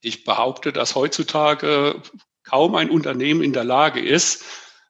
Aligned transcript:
Ich 0.00 0.24
behaupte, 0.24 0.72
dass 0.72 0.94
heutzutage 0.94 2.02
kaum 2.44 2.74
ein 2.74 2.90
Unternehmen 2.90 3.42
in 3.42 3.52
der 3.52 3.64
Lage 3.64 4.00
ist, 4.00 4.44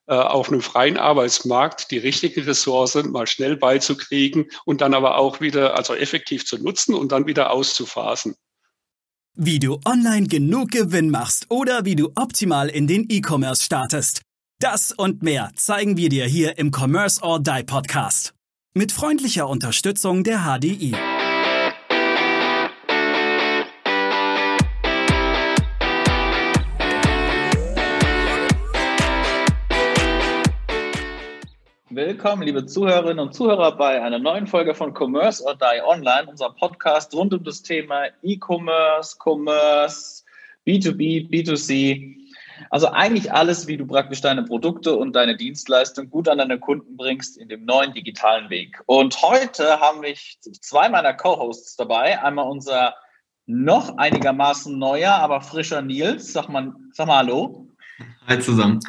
äh, 0.07 0.15
auf 0.15 0.49
einem 0.49 0.63
freien 0.63 0.97
Arbeitsmarkt 0.97 1.91
die 1.91 1.99
richtigen 1.99 2.43
Ressourcen 2.45 3.11
mal 3.11 3.27
schnell 3.27 3.57
beizukriegen 3.57 4.47
und 4.65 4.81
dann 4.81 4.95
aber 4.95 5.19
auch 5.19 5.41
wieder, 5.41 5.77
also 5.77 5.95
effektiv 5.95 6.47
zu 6.47 6.57
nutzen 6.57 6.95
und 6.95 7.13
dann 7.13 7.27
wieder 7.27 7.51
auszuphasen. 7.51 8.35
Wie 9.35 9.59
du 9.59 9.81
online 9.85 10.27
genug 10.27 10.71
Gewinn 10.71 11.11
machst 11.11 11.47
oder 11.51 11.85
wie 11.85 11.95
du 11.95 12.11
optimal 12.17 12.69
in 12.69 12.87
den 12.87 13.07
E-Commerce 13.09 13.63
startest. 13.63 14.23
Das 14.61 14.93
und 14.93 15.23
mehr 15.23 15.53
zeigen 15.55 15.97
wir 15.97 16.09
dir 16.09 16.25
hier 16.25 16.59
im 16.59 16.73
Commerce 16.75 17.23
or 17.23 17.39
Die 17.39 17.63
Podcast. 17.63 18.35
Mit 18.75 18.93
freundlicher 18.93 19.47
Unterstützung 19.47 20.25
der 20.25 20.41
HDI. 20.41 20.97
Willkommen, 32.09 32.41
liebe 32.41 32.65
Zuhörerinnen 32.65 33.19
und 33.19 33.35
Zuhörer, 33.35 33.77
bei 33.77 34.03
einer 34.03 34.19
neuen 34.19 34.47
Folge 34.47 34.75
von 34.75 34.95
Commerce 34.95 35.45
or 35.45 35.55
Die 35.55 35.83
Online, 35.85 36.27
unser 36.27 36.49
Podcast 36.49 37.13
rund 37.13 37.35
um 37.35 37.45
das 37.45 37.61
Thema 37.61 38.07
E-Commerce, 38.23 39.19
Commerce, 39.23 40.25
B2B, 40.67 41.29
B2C. 41.29 42.17
Also 42.71 42.89
eigentlich 42.89 43.31
alles, 43.31 43.67
wie 43.67 43.77
du 43.77 43.87
praktisch 43.87 44.23
deine 44.23 44.43
Produkte 44.43 44.97
und 44.97 45.15
deine 45.15 45.37
Dienstleistung 45.37 46.09
gut 46.09 46.31
an 46.31 46.39
deine 46.39 46.59
Kunden 46.59 46.97
bringst 46.97 47.37
in 47.37 47.51
dem 47.51 47.67
neuen 47.67 47.93
digitalen 47.93 48.49
Weg. 48.49 48.83
Und 48.87 49.21
heute 49.21 49.79
haben 49.79 50.01
wir 50.01 50.15
zwei 50.63 50.89
meiner 50.89 51.13
Co-Hosts 51.13 51.77
dabei. 51.77 52.23
Einmal 52.23 52.49
unser 52.49 52.95
noch 53.45 53.99
einigermaßen 53.99 54.79
neuer, 54.79 55.13
aber 55.13 55.43
frischer 55.43 55.83
Nils. 55.83 56.33
Sag 56.33 56.49
mal, 56.49 56.73
sag 56.95 57.07
mal 57.07 57.19
Hallo. 57.19 57.69
Hi 58.27 58.41
zusammen. 58.41 58.81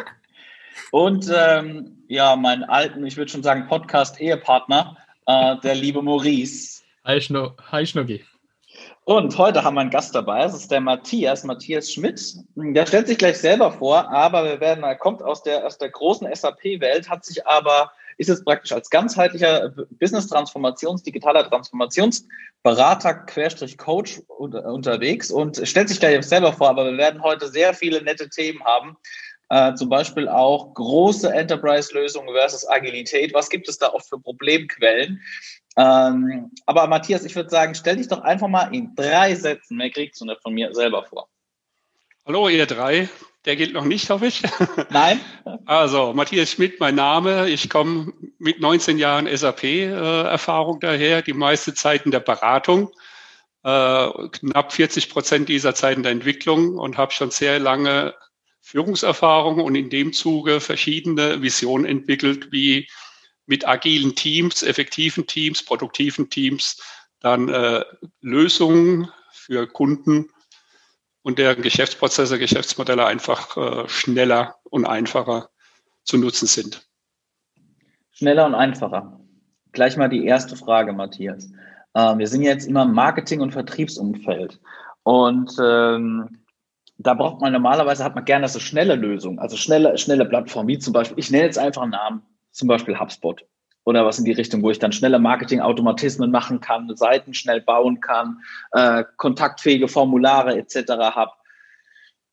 Und 0.92 1.32
ähm, 1.36 2.04
ja, 2.08 2.36
meinen 2.36 2.64
alten, 2.64 3.06
ich 3.06 3.18
würde 3.18 3.32
schon 3.32 3.44
sagen, 3.44 3.68
Podcast-Ehepartner, 3.68 4.98
äh, 5.28 5.56
der 5.64 5.76
liebe 5.76 6.02
Maurice. 6.02 6.82
Hi, 7.06 7.22
Schno 7.22 7.54
Hi 7.72 7.86
Schnuggi. 7.86 8.24
Und 9.06 9.36
heute 9.40 9.64
haben 9.64 9.74
wir 9.74 9.82
einen 9.82 9.90
Gast 9.90 10.14
dabei, 10.14 10.44
das 10.44 10.54
ist 10.54 10.70
der 10.70 10.82
Matthias, 10.82 11.44
Matthias 11.44 11.92
Schmidt. 11.92 12.36
Der 12.56 12.86
stellt 12.86 13.08
sich 13.08 13.18
gleich 13.18 13.40
selber 13.40 13.72
vor, 13.72 14.08
aber 14.12 14.44
wir 14.44 14.60
werden, 14.60 14.84
er 14.84 14.96
kommt 14.96 15.24
aus 15.24 15.42
der, 15.42 15.66
aus 15.66 15.80
der 15.80 15.90
großen 15.90 16.28
SAP-Welt, 16.32 17.10
hat 17.10 17.26
sich 17.26 17.46
aber, 17.48 17.92
ist 18.18 18.28
jetzt 18.28 18.46
praktisch 18.46 18.72
als 18.72 18.90
ganzheitlicher 18.92 19.74
Business-Transformations-, 20.00 21.04
digitaler 21.04 21.50
Transformationsberater, 21.50 23.16
Querstrich 23.26 23.80
Coach 23.80 24.22
unterwegs 24.28 25.32
und 25.32 25.60
stellt 25.68 25.90
sich 25.90 26.00
gleich 26.00 26.24
selber 26.28 26.54
vor, 26.54 26.70
aber 26.70 26.86
wir 26.86 26.98
werden 27.00 27.24
heute 27.24 27.48
sehr 27.48 27.74
viele 27.74 28.04
nette 28.04 28.30
Themen 28.30 28.64
haben, 28.64 28.96
äh, 29.50 29.74
zum 29.74 29.90
Beispiel 29.90 30.28
auch 30.28 30.74
große 30.74 31.32
Enterprise-Lösungen 31.32 32.34
versus 32.34 32.68
Agilität. 32.68 33.34
Was 33.34 33.50
gibt 33.50 33.68
es 33.68 33.78
da 33.78 33.90
oft 33.90 34.08
für 34.08 34.20
Problemquellen? 34.20 35.22
Ähm, 35.78 36.52
aber 36.66 36.88
Matthias, 36.88 37.26
ich 37.26 37.36
würde 37.36 37.50
sagen, 37.50 37.76
stell 37.76 37.98
dich 37.98 38.08
doch 38.08 38.22
einfach 38.22 38.48
mal 38.48 38.74
in 38.74 38.94
drei 38.96 39.36
Sätzen, 39.36 39.78
mehr 39.78 39.90
kriegst 39.90 40.20
du 40.22 40.26
nicht 40.26 40.42
von 40.42 40.54
mir 40.54 40.74
selber 40.74 41.04
vor. 41.04 41.30
Hallo, 42.26 42.50
ihr 42.50 42.66
drei. 42.66 43.10
Der 43.46 43.56
gilt 43.56 43.74
noch 43.74 43.86
nicht, 43.86 44.10
hoffe 44.10 44.28
ich. 44.28 44.44
Nein. 44.90 45.20
Also, 45.66 46.14
Matthias 46.14 46.52
Schmidt, 46.52 46.80
mein 46.80 46.96
Name. 46.96 47.50
Ich 47.50 47.70
komme 47.70 48.14
mit 48.38 48.60
19 48.60 48.98
Jahren 48.98 49.26
SAP-Erfahrung 49.26 50.78
äh, 50.78 50.80
daher, 50.82 51.22
die 51.22 51.34
meiste 51.34 51.74
Zeit 51.74 52.06
in 52.06 52.12
der 52.12 52.20
Beratung, 52.20 52.92
äh, 53.64 54.10
knapp 54.32 54.74
40 54.74 55.10
Prozent 55.10 55.50
dieser 55.50 55.74
Zeit 55.74 55.96
in 55.96 56.04
der 56.04 56.12
Entwicklung 56.12 56.78
und 56.78 56.98
habe 56.98 57.14
schon 57.14 57.32
sehr 57.32 57.60
lange 57.60 58.14
Führungserfahrung 58.62 59.60
und 59.62 59.76
in 59.76 59.90
dem 59.90 60.14
Zuge 60.14 60.60
verschiedene 60.60 61.42
Visionen 61.42 61.86
entwickelt, 61.86 62.52
wie 62.52 62.88
mit 63.46 63.68
agilen 63.68 64.16
Teams, 64.16 64.62
effektiven 64.62 65.26
Teams, 65.26 65.64
produktiven 65.64 66.30
Teams 66.30 66.82
dann 67.20 67.50
äh, 67.50 67.84
Lösungen 68.22 69.10
für 69.32 69.68
Kunden 69.68 70.30
und 71.22 71.40
deren 71.40 71.62
Geschäftsprozesse, 71.62 72.40
Geschäftsmodelle 72.40 73.06
einfach 73.06 73.58
äh, 73.58 73.90
schneller 73.90 74.56
und 74.64 74.86
einfacher 74.86 75.50
zu 76.04 76.18
nutzen 76.18 76.48
sind. 76.48 76.88
Schneller 78.12 78.46
und 78.46 78.56
einfacher. 78.56 79.20
Gleich 79.72 79.98
mal 79.98 80.10
die 80.10 80.26
erste 80.26 80.56
Frage, 80.56 80.94
Matthias. 80.94 81.52
Äh, 81.94 82.18
wir 82.18 82.28
sind 82.28 82.44
jetzt 82.44 82.68
immer 82.68 82.84
im 82.84 82.94
Marketing- 82.94 83.42
und 83.42 83.52
Vertriebsumfeld. 83.52 84.60
Und 85.04 85.52
ähm, 85.62 86.40
da 87.00 87.14
braucht 87.14 87.42
man 87.42 87.54
normalerweise, 87.54 88.04
hat 88.04 88.16
man 88.16 88.26
gerne 88.26 88.48
so 88.50 88.60
schnelle 88.60 88.96
Lösungen, 88.96 89.40
also 89.40 89.56
schnelle, 89.56 89.98
schnelle 89.98 90.26
Plattformen, 90.26 90.68
wie 90.68 90.80
zum 90.80 90.94
Beispiel, 90.94 91.18
ich 91.18 91.32
nenne 91.32 91.46
jetzt 91.46 91.58
einfach 91.58 91.82
einen 91.82 91.92
Namen, 91.92 92.24
zum 92.52 92.68
Beispiel 92.68 93.00
HubSpot 93.00 93.46
oder 93.86 94.06
was 94.06 94.20
in 94.20 94.26
die 94.26 94.34
Richtung, 94.34 94.62
wo 94.64 94.70
ich 94.70 94.80
dann 94.80 94.92
schnelle 94.92 95.18
Marketing-Automatismen 95.18 96.30
machen 96.30 96.60
kann, 96.60 96.94
Seiten 96.96 97.34
schnell 97.34 97.62
bauen 97.62 98.02
kann, 98.02 98.40
äh, 98.74 99.06
kontaktfähige 99.16 99.88
Formulare 99.88 100.58
etc. 100.58 100.92
habe. 101.16 101.32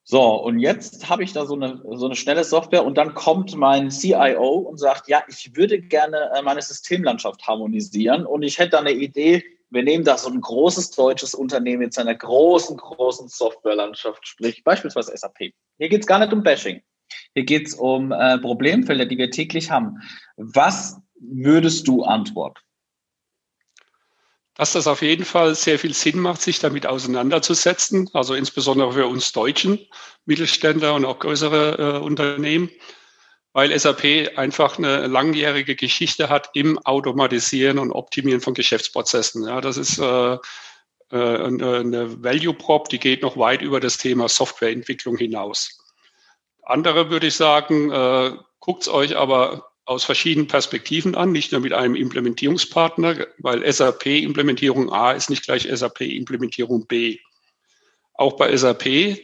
So, 0.03 0.22
und 0.34 0.59
jetzt 0.59 1.09
habe 1.09 1.22
ich 1.22 1.33
da 1.33 1.47
so 1.47 1.54
eine, 1.54 1.81
so 1.93 2.06
eine 2.06 2.16
schnelle 2.16 2.43
Software 2.43 2.84
und 2.84 2.98
dann 2.98 3.15
kommt 3.15 3.56
mein 3.56 3.91
CIO 3.91 4.59
und 4.59 4.78
sagt, 4.78 5.09
ja, 5.09 5.22
ich 5.28 5.54
würde 5.56 5.81
gerne 5.81 6.31
äh, 6.34 6.43
meine 6.43 6.62
Systemlandschaft 6.62 7.47
harmonisieren 7.47 8.27
und 8.27 8.43
ich 8.43 8.59
hätte 8.59 8.71
da 8.71 8.81
eine 8.81 8.93
Idee, 8.93 9.44
wir 9.71 9.82
nehmen 9.82 10.04
da 10.04 10.16
so 10.16 10.31
ein 10.31 10.41
großes 10.41 10.93
deutsches 10.93 11.34
Unternehmen 11.34 11.81
mit 11.81 11.94
seiner 11.94 12.15
großen, 12.15 12.77
großen 12.77 13.28
Softwarelandschaft, 13.28 14.27
sprich 14.27 14.62
beispielsweise 14.62 15.16
SAP. 15.16 15.53
Hier 15.78 15.88
geht 15.88 16.03
es 16.03 16.06
gar 16.06 16.19
nicht 16.19 16.32
um 16.32 16.43
Bashing. 16.43 16.82
Hier 17.34 17.44
geht 17.44 17.69
es 17.69 17.75
um 17.75 18.12
äh, 18.12 18.38
Problemfelder, 18.38 19.06
die 19.06 19.19
wir 19.19 19.31
täglich 19.31 19.71
haben. 19.71 19.99
Was 20.37 21.00
würdest 21.21 21.87
du 21.88 22.04
antworten? 22.04 22.60
Dass 24.54 24.72
das 24.72 24.87
auf 24.87 25.03
jeden 25.03 25.25
Fall 25.25 25.54
sehr 25.54 25.78
viel 25.78 25.93
Sinn 25.93 26.19
macht, 26.19 26.41
sich 26.41 26.59
damit 26.59 26.87
auseinanderzusetzen, 26.87 28.09
also 28.15 28.34
insbesondere 28.34 28.93
für 28.93 29.06
uns 29.06 29.33
Deutschen, 29.33 29.78
Mittelständler 30.25 30.94
und 30.94 31.04
auch 31.04 31.19
größere 31.19 31.98
äh, 31.98 32.03
Unternehmen 32.03 32.71
weil 33.56 33.77
SAP 33.78 34.37
einfach 34.37 34.77
eine 34.77 35.06
langjährige 35.06 35.77
Geschichte 35.77 36.28
hat 36.28 36.50
im 36.53 36.78
Automatisieren 36.81 37.78
und 37.78 37.91
Optimieren 37.91 38.43
von 38.43 38.53
Geschäftsprozessen. 38.53 39.49
Ja, 39.49 39.62
das 39.62 39.78
ist 39.78 39.99
äh, 39.99 40.34
äh 40.34 40.39
eine 41.11 42.22
Value 42.22 42.53
Prop, 42.53 42.91
die 42.91 42.99
geht 42.99 43.22
noch 43.22 43.39
weit 43.39 43.62
über 43.62 43.81
das 43.81 43.97
Thema 43.97 44.28
Softwareentwicklung 44.28 45.16
hinaus. 45.16 45.83
Andere 46.65 47.09
würde 47.09 47.28
ich 47.28 47.34
sagen, 47.34 47.91
äh, 47.91 48.33
guckt 48.61 48.83
es 48.83 48.89
euch 48.91 49.16
aber 49.16 49.71
aus 49.87 50.05
verschiedenen 50.05 50.49
Perspektiven 50.49 51.15
an, 51.15 51.33
nicht 51.33 51.53
nur 51.53 51.62
mit 51.62 51.72
einem 51.72 51.95
Implementierungspartner, 51.95 53.27
weil 53.39 53.72
SAP-Implementierung 53.72 54.93
A 54.93 55.12
ist 55.12 55.31
nicht 55.31 55.45
gleich 55.45 55.66
SAP-Implementierung 55.66 56.87
B. 56.87 57.21
Auch 58.12 58.37
bei 58.37 58.55
SAP 58.55 59.16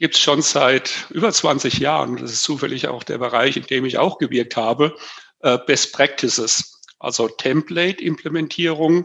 gibt 0.00 0.14
es 0.14 0.20
schon 0.20 0.40
seit 0.40 1.06
über 1.10 1.30
20 1.30 1.78
Jahren, 1.78 2.16
das 2.16 2.32
ist 2.32 2.42
zufällig 2.42 2.88
auch 2.88 3.04
der 3.04 3.18
Bereich, 3.18 3.58
in 3.58 3.64
dem 3.64 3.84
ich 3.84 3.98
auch 3.98 4.16
gewirkt 4.18 4.56
habe, 4.56 4.96
äh, 5.40 5.58
Best 5.58 5.92
Practices, 5.92 6.80
also 6.98 7.28
Template-Implementierung, 7.28 9.04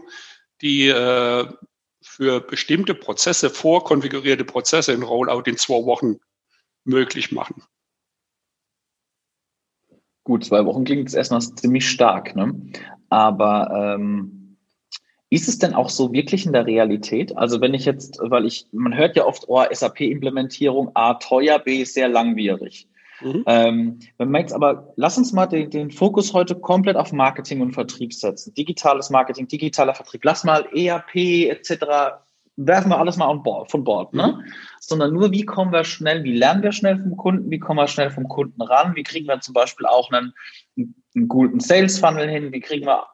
die 0.62 0.88
äh, 0.88 1.46
für 2.02 2.40
bestimmte 2.40 2.94
Prozesse, 2.94 3.50
vorkonfigurierte 3.50 4.44
Prozesse 4.44 4.92
in 4.92 5.02
Rollout 5.02 5.42
in 5.44 5.58
zwei 5.58 5.84
Wochen 5.84 6.16
möglich 6.84 7.30
machen. 7.30 7.62
Gut, 10.24 10.46
zwei 10.46 10.64
Wochen 10.64 10.84
klingt 10.84 11.02
jetzt 11.02 11.14
erstmal 11.14 11.42
ziemlich 11.42 11.88
stark, 11.88 12.34
ne? 12.34 12.58
aber 13.10 13.96
ähm 13.98 14.45
ist 15.28 15.48
es 15.48 15.58
denn 15.58 15.74
auch 15.74 15.88
so 15.88 16.12
wirklich 16.12 16.46
in 16.46 16.52
der 16.52 16.66
Realität? 16.66 17.36
Also 17.36 17.60
wenn 17.60 17.74
ich 17.74 17.84
jetzt, 17.84 18.18
weil 18.22 18.46
ich, 18.46 18.66
man 18.72 18.96
hört 18.96 19.16
ja 19.16 19.24
oft, 19.24 19.44
oh, 19.48 19.64
SAP-Implementierung, 19.70 20.90
A, 20.94 21.14
teuer, 21.14 21.58
B, 21.58 21.84
sehr 21.84 22.08
langwierig. 22.08 22.88
Mhm. 23.20 23.44
Ähm, 23.46 23.98
wenn 24.18 24.30
man 24.30 24.42
jetzt 24.42 24.52
aber, 24.52 24.92
lass 24.96 25.18
uns 25.18 25.32
mal 25.32 25.46
den, 25.46 25.70
den 25.70 25.90
Fokus 25.90 26.32
heute 26.32 26.54
komplett 26.54 26.96
auf 26.96 27.12
Marketing 27.12 27.60
und 27.60 27.72
Vertrieb 27.72 28.12
setzen. 28.12 28.54
Digitales 28.54 29.10
Marketing, 29.10 29.48
digitaler 29.48 29.94
Vertrieb. 29.94 30.24
Lass 30.24 30.44
mal 30.44 30.66
ERP 30.72 31.16
etc. 31.48 32.20
Werfen 32.56 32.90
wir 32.90 32.98
alles 32.98 33.16
mal 33.16 33.32
Bord, 33.34 33.70
von 33.70 33.84
Bord, 33.84 34.14
ne? 34.14 34.38
Mhm. 34.38 34.52
Sondern 34.80 35.12
nur, 35.12 35.32
wie 35.32 35.44
kommen 35.44 35.72
wir 35.72 35.84
schnell, 35.84 36.22
wie 36.24 36.36
lernen 36.36 36.62
wir 36.62 36.72
schnell 36.72 36.98
vom 36.98 37.16
Kunden, 37.16 37.50
wie 37.50 37.58
kommen 37.58 37.78
wir 37.78 37.88
schnell 37.88 38.10
vom 38.10 38.28
Kunden 38.28 38.62
ran, 38.62 38.94
wie 38.94 39.02
kriegen 39.02 39.26
wir 39.26 39.40
zum 39.40 39.54
Beispiel 39.54 39.86
auch 39.86 40.10
einen, 40.12 40.32
einen 40.76 41.28
guten 41.28 41.58
Sales 41.58 41.98
Funnel 41.98 42.28
hin, 42.28 42.52
wie 42.52 42.60
kriegen 42.60 42.86
wir 42.86 43.06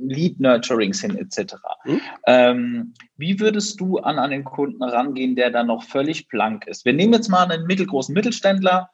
Lead 0.00 0.40
Nurturings 0.40 1.00
hin 1.00 1.16
etc. 1.16 1.54
Mhm. 1.84 2.00
Ähm, 2.26 2.94
wie 3.16 3.40
würdest 3.40 3.80
du 3.80 3.98
an 3.98 4.18
einen 4.18 4.44
Kunden 4.44 4.82
rangehen, 4.82 5.36
der 5.36 5.50
da 5.50 5.62
noch 5.62 5.82
völlig 5.82 6.28
blank 6.28 6.66
ist? 6.66 6.84
Wir 6.84 6.92
nehmen 6.92 7.12
jetzt 7.12 7.28
mal 7.28 7.50
einen 7.50 7.66
mittelgroßen 7.66 8.14
Mittelständler, 8.14 8.90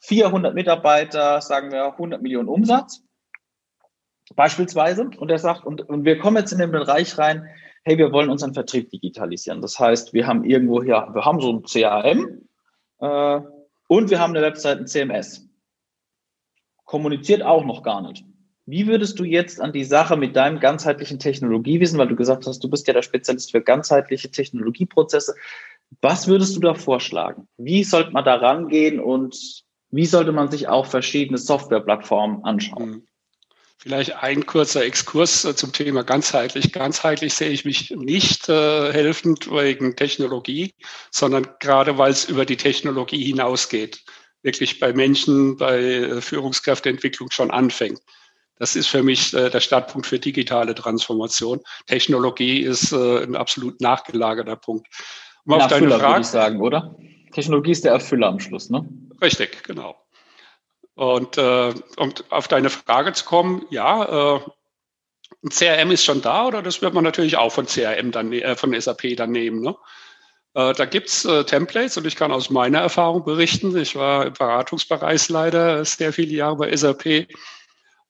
400 0.00 0.54
Mitarbeiter, 0.54 1.40
sagen 1.40 1.72
wir 1.72 1.92
100 1.92 2.22
Millionen 2.22 2.48
Umsatz 2.48 3.02
beispielsweise 4.34 5.08
und 5.18 5.30
er 5.30 5.38
sagt, 5.38 5.64
und, 5.64 5.88
und 5.88 6.04
wir 6.04 6.18
kommen 6.18 6.36
jetzt 6.36 6.52
in 6.52 6.58
den 6.58 6.72
Bereich 6.72 7.16
rein, 7.18 7.48
hey, 7.84 7.96
wir 7.98 8.10
wollen 8.10 8.30
unseren 8.30 8.54
Vertrieb 8.54 8.90
digitalisieren. 8.90 9.60
Das 9.60 9.78
heißt, 9.78 10.12
wir 10.12 10.26
haben 10.26 10.44
irgendwo 10.44 10.82
hier, 10.82 11.08
wir 11.12 11.24
haben 11.24 11.40
so 11.40 11.52
ein 11.52 11.62
CRM 11.62 12.48
äh, 12.98 13.40
und 13.86 14.10
wir 14.10 14.18
haben 14.18 14.34
eine 14.34 14.44
Webseite, 14.44 14.80
ein 14.80 14.86
CMS. 14.88 15.48
Kommuniziert 16.84 17.42
auch 17.42 17.64
noch 17.64 17.82
gar 17.82 18.00
nicht. 18.02 18.24
Wie 18.66 18.88
würdest 18.88 19.18
du 19.20 19.24
jetzt 19.24 19.60
an 19.60 19.72
die 19.72 19.84
Sache 19.84 20.16
mit 20.16 20.34
deinem 20.34 20.58
ganzheitlichen 20.58 21.20
Technologiewissen, 21.20 21.98
weil 21.98 22.08
du 22.08 22.16
gesagt 22.16 22.46
hast, 22.46 22.62
du 22.64 22.68
bist 22.68 22.88
ja 22.88 22.94
der 22.94 23.02
Spezialist 23.02 23.52
für 23.52 23.60
ganzheitliche 23.60 24.30
Technologieprozesse, 24.30 25.34
was 26.00 26.26
würdest 26.26 26.56
du 26.56 26.60
da 26.60 26.74
vorschlagen? 26.74 27.46
Wie 27.56 27.84
sollte 27.84 28.10
man 28.10 28.24
da 28.24 28.34
rangehen 28.34 28.98
und 28.98 29.64
wie 29.90 30.06
sollte 30.06 30.32
man 30.32 30.50
sich 30.50 30.66
auch 30.66 30.86
verschiedene 30.86 31.38
Softwareplattformen 31.38 32.44
anschauen? 32.44 32.94
Hm. 32.94 33.06
Vielleicht 33.78 34.16
ein 34.16 34.46
kurzer 34.46 34.84
Exkurs 34.84 35.44
äh, 35.44 35.54
zum 35.54 35.72
Thema 35.72 36.02
ganzheitlich. 36.02 36.72
Ganzheitlich 36.72 37.34
sehe 37.34 37.50
ich 37.50 37.64
mich 37.64 37.90
nicht 37.90 38.48
äh, 38.48 38.92
helfend 38.92 39.48
wegen 39.48 39.94
Technologie, 39.94 40.74
sondern 41.12 41.46
gerade 41.60 41.96
weil 41.96 42.10
es 42.10 42.24
über 42.24 42.44
die 42.46 42.56
Technologie 42.56 43.22
hinausgeht. 43.22 44.02
Wirklich 44.42 44.80
bei 44.80 44.92
Menschen, 44.92 45.56
bei 45.56 45.78
äh, 45.78 46.20
Führungskräfteentwicklung 46.20 47.30
schon 47.30 47.52
anfängt. 47.52 48.00
Das 48.58 48.76
ist 48.76 48.88
für 48.88 49.02
mich 49.02 49.34
äh, 49.34 49.50
der 49.50 49.60
Startpunkt 49.60 50.06
für 50.06 50.18
digitale 50.18 50.74
Transformation. 50.74 51.60
Technologie 51.86 52.60
ist 52.60 52.92
äh, 52.92 53.22
ein 53.22 53.36
absolut 53.36 53.80
nachgelagerter 53.80 54.56
Punkt. 54.56 54.86
Um 55.44 55.54
auf 55.54 55.66
deine 55.68 55.90
Frage, 55.90 56.02
würde 56.04 56.20
ich 56.20 56.26
sagen, 56.26 56.60
oder? 56.60 56.96
Technologie 57.32 57.72
ist 57.72 57.84
der 57.84 57.92
Erfüller 57.92 58.28
am 58.28 58.40
Schluss, 58.40 58.70
ne? 58.70 58.88
Richtig, 59.22 59.62
genau. 59.62 59.96
Und 60.94 61.36
äh, 61.36 61.74
um 61.98 62.12
auf 62.30 62.48
deine 62.48 62.70
Frage 62.70 63.12
zu 63.12 63.24
kommen, 63.26 63.66
ja, 63.70 64.36
äh, 64.36 64.40
ein 65.44 65.50
CRM 65.50 65.90
ist 65.90 66.04
schon 66.04 66.22
da 66.22 66.46
oder 66.46 66.62
das 66.62 66.80
wird 66.82 66.94
man 66.94 67.04
natürlich 67.04 67.36
auch 67.36 67.52
von 67.52 67.66
CRM 67.66 68.10
dann, 68.10 68.32
äh, 68.32 68.56
von 68.56 68.78
SAP 68.78 69.16
dann 69.16 69.30
nehmen. 69.30 69.60
Ne? 69.60 69.76
Äh, 70.54 70.72
da 70.72 70.86
gibt's 70.86 71.24
äh, 71.24 71.44
Templates 71.44 71.98
und 71.98 72.06
ich 72.06 72.16
kann 72.16 72.32
aus 72.32 72.48
meiner 72.48 72.80
Erfahrung 72.80 73.24
berichten. 73.24 73.76
Ich 73.76 73.94
war 73.94 74.26
im 74.26 74.32
Beratungsbereichsleiter 74.32 75.84
sehr 75.84 76.12
viele 76.12 76.32
Jahre 76.32 76.56
bei 76.56 76.74
SAP. 76.74 77.28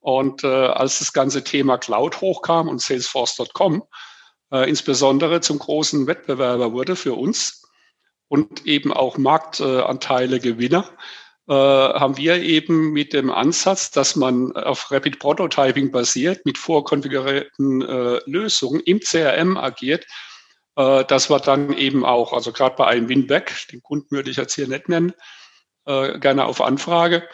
Und 0.07 0.45
äh, 0.45 0.47
als 0.47 1.01
das 1.01 1.13
ganze 1.13 1.43
Thema 1.43 1.79
Cloud 1.79 2.21
hochkam 2.21 2.69
und 2.69 2.81
Salesforce.com 2.81 3.83
äh, 4.53 4.69
insbesondere 4.69 5.41
zum 5.41 5.59
großen 5.59 6.07
Wettbewerber 6.07 6.73
wurde 6.73 6.95
für 6.95 7.15
uns 7.15 7.69
und 8.29 8.67
eben 8.67 8.93
auch 8.93 9.19
Marktanteile 9.19 10.39
Gewinner, 10.39 10.89
äh, 11.49 11.55
haben 11.55 12.17
wir 12.19 12.41
eben 12.41 12.93
mit 12.93 13.15
dem 13.15 13.33
Ansatz, 13.33 13.91
dass 13.91 14.15
man 14.15 14.53
auf 14.53 14.93
Rapid 14.93 15.19
Prototyping 15.19 15.91
basiert, 15.91 16.47
mit 16.47 16.57
vorkonfigurierten 16.57 17.83
äh, 17.83 18.21
Lösungen 18.27 18.79
im 18.83 19.01
CRM 19.01 19.57
agiert, 19.57 20.07
äh, 20.77 21.05
dass 21.05 21.31
wir 21.31 21.41
dann 21.41 21.73
eben 21.73 22.05
auch, 22.05 22.33
also 22.33 22.53
gerade 22.53 22.77
bei 22.77 22.87
einem 22.87 23.09
Winback, 23.09 23.57
den 23.73 23.83
Kunden 23.83 24.13
würde 24.13 24.31
ich 24.31 24.37
jetzt 24.37 24.55
hier 24.55 24.69
nicht 24.69 24.89
nennen, 24.89 25.15
äh, 25.85 26.17
gerne 26.21 26.45
auf 26.45 26.61
Anfrage, 26.61 27.29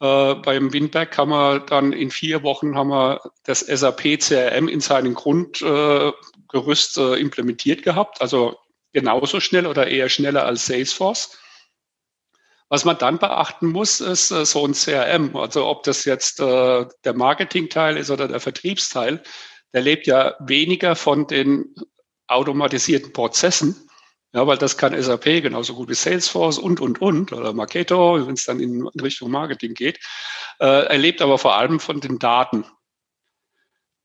äh, 0.00 0.34
beim 0.34 0.72
Winback 0.72 1.18
haben 1.18 1.30
wir 1.30 1.60
dann 1.60 1.92
in 1.92 2.10
vier 2.10 2.42
Wochen 2.42 2.76
haben 2.76 2.88
wir 2.88 3.20
das 3.44 3.60
SAP 3.60 4.18
CRM 4.18 4.68
in 4.68 4.80
seinem 4.80 5.14
Grundgerüst 5.14 6.96
äh, 6.98 7.14
implementiert 7.20 7.82
gehabt, 7.82 8.20
also 8.20 8.56
genauso 8.92 9.40
schnell 9.40 9.66
oder 9.66 9.86
eher 9.86 10.08
schneller 10.08 10.46
als 10.46 10.66
Salesforce. 10.66 11.38
Was 12.70 12.84
man 12.84 12.96
dann 12.98 13.18
beachten 13.18 13.66
muss, 13.66 14.00
ist 14.00 14.30
äh, 14.30 14.46
so 14.46 14.64
ein 14.64 14.72
CRM. 14.72 15.36
Also 15.36 15.66
ob 15.66 15.82
das 15.82 16.04
jetzt 16.04 16.40
äh, 16.40 16.86
der 17.04 17.14
Marketingteil 17.14 17.96
ist 17.96 18.10
oder 18.10 18.26
der 18.26 18.40
Vertriebsteil, 18.40 19.22
der 19.74 19.82
lebt 19.82 20.06
ja 20.06 20.34
weniger 20.40 20.96
von 20.96 21.26
den 21.26 21.74
automatisierten 22.26 23.12
Prozessen, 23.12 23.89
ja, 24.32 24.46
weil 24.46 24.58
das 24.58 24.76
kann 24.76 25.00
SAP 25.00 25.24
genauso 25.42 25.74
gut 25.74 25.88
wie 25.88 25.94
Salesforce 25.94 26.58
und, 26.58 26.80
und, 26.80 27.00
und, 27.00 27.32
oder 27.32 27.52
Marketo, 27.52 28.26
wenn 28.26 28.34
es 28.34 28.44
dann 28.44 28.60
in 28.60 28.86
Richtung 29.02 29.30
Marketing 29.30 29.74
geht. 29.74 29.98
Äh, 30.60 30.86
er 30.86 30.98
aber 31.20 31.38
vor 31.38 31.56
allem 31.56 31.80
von 31.80 32.00
den 32.00 32.18
Daten 32.18 32.64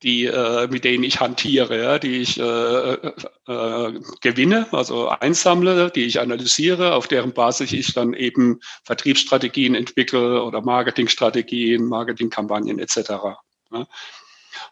die, 0.04 0.26
äh, 0.26 0.68
mit 0.68 0.84
denen 0.84 1.04
ich 1.04 1.20
hantiere, 1.20 1.82
ja, 1.82 2.00
die 2.00 2.22
ich 2.22 2.40
äh, 2.40 2.94
äh, 2.94 4.00
gewinne, 4.22 4.68
also 4.72 5.10
einsammle, 5.10 5.90
die 5.90 6.06
ich 6.06 6.20
analysiere, 6.20 6.94
auf 6.94 7.08
deren 7.08 7.34
Basis 7.34 7.72
ich 7.72 7.94
dann 7.94 8.14
eben 8.14 8.60
Vertriebsstrategien 8.84 9.74
entwickle 9.74 10.44
oder 10.44 10.62
Marketingstrategien, 10.62 11.86
Marketingkampagnen 11.86 12.78
etc. 12.80 12.98
Ja. 13.72 13.88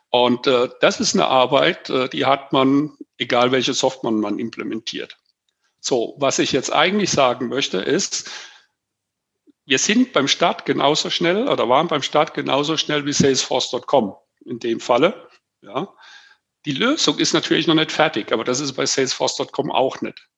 Und 0.09 0.45
äh, 0.45 0.69
das 0.81 0.99
ist 0.99 1.15
eine 1.15 1.25
Arbeit, 1.25 1.89
äh, 1.89 2.09
die 2.09 2.25
hat 2.25 2.53
man, 2.53 2.91
egal 3.17 3.51
welche 3.51 3.73
Software 3.73 4.11
man 4.11 4.37
implementiert. 4.37 5.17
So, 5.85 6.15
was 6.17 6.39
ich 6.39 6.53
jetzt 6.53 6.71
eigentlich 6.71 7.11
sagen 7.11 7.49
möchte, 7.49 7.77
ist, 7.77 8.31
wir 9.65 9.77
sind 9.77 10.13
beim 10.13 10.29
Start 10.29 10.65
genauso 10.65 11.09
schnell 11.09 11.49
oder 11.49 11.67
waren 11.67 11.89
beim 11.89 12.01
Start 12.01 12.33
genauso 12.33 12.77
schnell 12.77 13.05
wie 13.05 13.11
Salesforce.com 13.11 14.15
in 14.45 14.59
dem 14.59 14.79
Falle. 14.79 15.27
Ja. 15.61 15.93
Die 16.65 16.71
Lösung 16.71 17.19
ist 17.19 17.33
natürlich 17.33 17.67
noch 17.67 17.75
nicht 17.75 17.91
fertig, 17.91 18.31
aber 18.31 18.45
das 18.45 18.61
ist 18.61 18.73
bei 18.73 18.85
Salesforce.com 18.85 19.71
auch 19.71 19.99
nicht. 19.99 20.29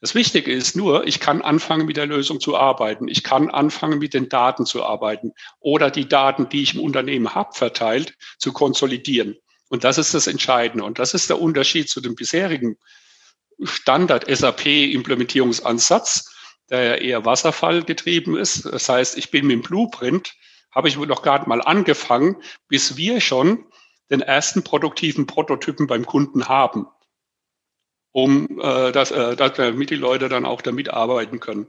Das 0.00 0.16
Wichtige 0.16 0.52
ist 0.52 0.74
nur, 0.74 1.06
ich 1.06 1.20
kann 1.20 1.42
anfangen, 1.42 1.86
mit 1.86 1.96
der 1.96 2.06
Lösung 2.06 2.40
zu 2.40 2.56
arbeiten. 2.56 3.06
Ich 3.06 3.22
kann 3.22 3.50
anfangen, 3.50 4.00
mit 4.00 4.14
den 4.14 4.28
Daten 4.28 4.66
zu 4.66 4.82
arbeiten 4.82 5.32
oder 5.60 5.92
die 5.92 6.08
Daten, 6.08 6.48
die 6.48 6.62
ich 6.62 6.74
im 6.74 6.80
Unternehmen 6.80 7.36
habe, 7.36 7.54
verteilt, 7.54 8.14
zu 8.38 8.52
konsolidieren. 8.52 9.36
Und 9.68 9.84
das 9.84 9.96
ist 9.96 10.12
das 10.14 10.26
Entscheidende. 10.26 10.84
Und 10.84 10.98
das 10.98 11.14
ist 11.14 11.30
der 11.30 11.40
Unterschied 11.40 11.88
zu 11.88 12.00
dem 12.00 12.16
bisherigen 12.16 12.78
Standard-SAP-Implementierungsansatz, 13.62 16.34
der 16.70 16.82
ja 16.82 16.94
eher 16.94 17.24
Wasserfall 17.24 17.82
getrieben 17.82 18.36
ist. 18.36 18.66
Das 18.66 18.88
heißt, 18.88 19.18
ich 19.18 19.30
bin 19.30 19.46
mit 19.46 19.54
dem 19.54 19.62
Blueprint 19.62 20.34
habe 20.70 20.88
ich 20.88 20.96
noch 20.96 21.22
gerade 21.22 21.48
mal 21.48 21.62
angefangen, 21.62 22.42
bis 22.68 22.96
wir 22.96 23.20
schon 23.20 23.64
den 24.10 24.20
ersten 24.20 24.62
produktiven 24.62 25.26
Prototypen 25.26 25.86
beim 25.86 26.06
Kunden 26.06 26.48
haben, 26.48 26.86
um 28.12 28.60
äh, 28.60 28.92
dass, 28.92 29.10
äh, 29.10 29.36
damit 29.36 29.90
die 29.90 29.96
Leute 29.96 30.28
dann 30.28 30.46
auch 30.46 30.62
damit 30.62 30.90
arbeiten 30.90 31.40
können. 31.40 31.68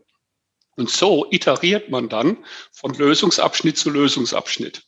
Und 0.75 0.89
so 0.89 1.27
iteriert 1.31 1.89
man 1.89 2.07
dann 2.07 2.37
von 2.71 2.93
Lösungsabschnitt 2.93 3.77
zu 3.77 3.89
Lösungsabschnitt. 3.89 4.83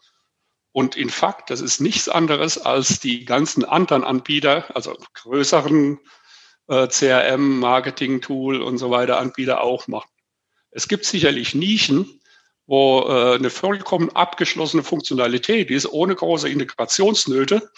Und 0.71 0.95
in 0.95 1.09
Fakt, 1.09 1.49
das 1.49 1.59
ist 1.59 1.81
nichts 1.81 2.07
anderes 2.07 2.57
als 2.57 3.01
die 3.01 3.25
ganzen 3.25 3.65
anderen 3.65 4.05
Anbieter, 4.05 4.73
also 4.73 4.95
größeren 5.15 5.99
äh, 6.71 6.87
CRM, 6.87 7.59
Marketing-Tool 7.59 8.61
und 8.61 8.77
so 8.77 8.89
weiter 8.89 9.19
Anbieter 9.19 9.61
auch 9.61 9.87
machen. 9.87 10.09
Es 10.71 10.87
gibt 10.87 11.03
sicherlich 11.05 11.53
Nischen, 11.53 12.21
wo 12.65 13.05
äh, 13.09 13.35
eine 13.35 13.49
vollkommen 13.49 14.09
abgeschlossene 14.09 14.81
Funktionalität 14.81 15.69
ist, 15.69 15.91
ohne 15.91 16.15
große 16.15 16.47
Integrationsnöte 16.47 17.69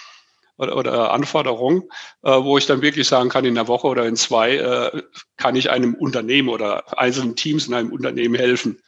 oder, 0.57 0.77
oder 0.77 1.11
Anforderungen, 1.11 1.89
äh, 2.21 2.31
wo 2.31 2.59
ich 2.59 2.67
dann 2.67 2.83
wirklich 2.83 3.07
sagen 3.07 3.29
kann, 3.29 3.45
in 3.45 3.57
einer 3.57 3.67
Woche 3.67 3.87
oder 3.87 4.05
in 4.05 4.15
zwei 4.15 4.57
äh, 4.57 5.01
kann 5.37 5.55
ich 5.55 5.71
einem 5.71 5.95
Unternehmen 5.95 6.49
oder 6.49 6.99
einzelnen 6.99 7.35
Teams 7.35 7.67
in 7.67 7.73
einem 7.73 7.91
Unternehmen 7.91 8.35
helfen. 8.35 8.79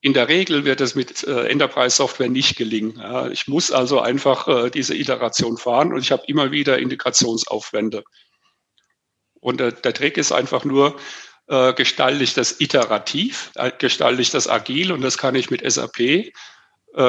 In 0.00 0.12
der 0.12 0.28
Regel 0.28 0.64
wird 0.64 0.80
es 0.80 0.96
mit 0.96 1.22
äh, 1.22 1.46
Enterprise-Software 1.46 2.28
nicht 2.28 2.56
gelingen. 2.56 2.98
Ja, 2.98 3.28
ich 3.28 3.46
muss 3.46 3.70
also 3.70 4.00
einfach 4.00 4.48
äh, 4.48 4.70
diese 4.70 4.96
Iteration 4.96 5.56
fahren 5.56 5.92
und 5.92 6.00
ich 6.00 6.10
habe 6.10 6.24
immer 6.26 6.50
wieder 6.50 6.78
Integrationsaufwände. 6.78 8.02
Und 9.44 9.60
äh, 9.60 9.72
der 9.72 9.92
Trick 9.92 10.16
ist 10.16 10.32
einfach 10.32 10.64
nur, 10.64 10.96
äh, 11.48 11.74
gestalte 11.74 12.24
ich 12.24 12.32
das 12.32 12.62
iterativ, 12.62 13.50
äh, 13.56 13.70
gestalte 13.78 14.22
ich 14.22 14.30
das 14.30 14.48
agil 14.48 14.90
und 14.90 15.02
das 15.02 15.18
kann 15.18 15.34
ich 15.34 15.50
mit 15.50 15.70
SAP 15.70 16.00
äh, 16.00 16.32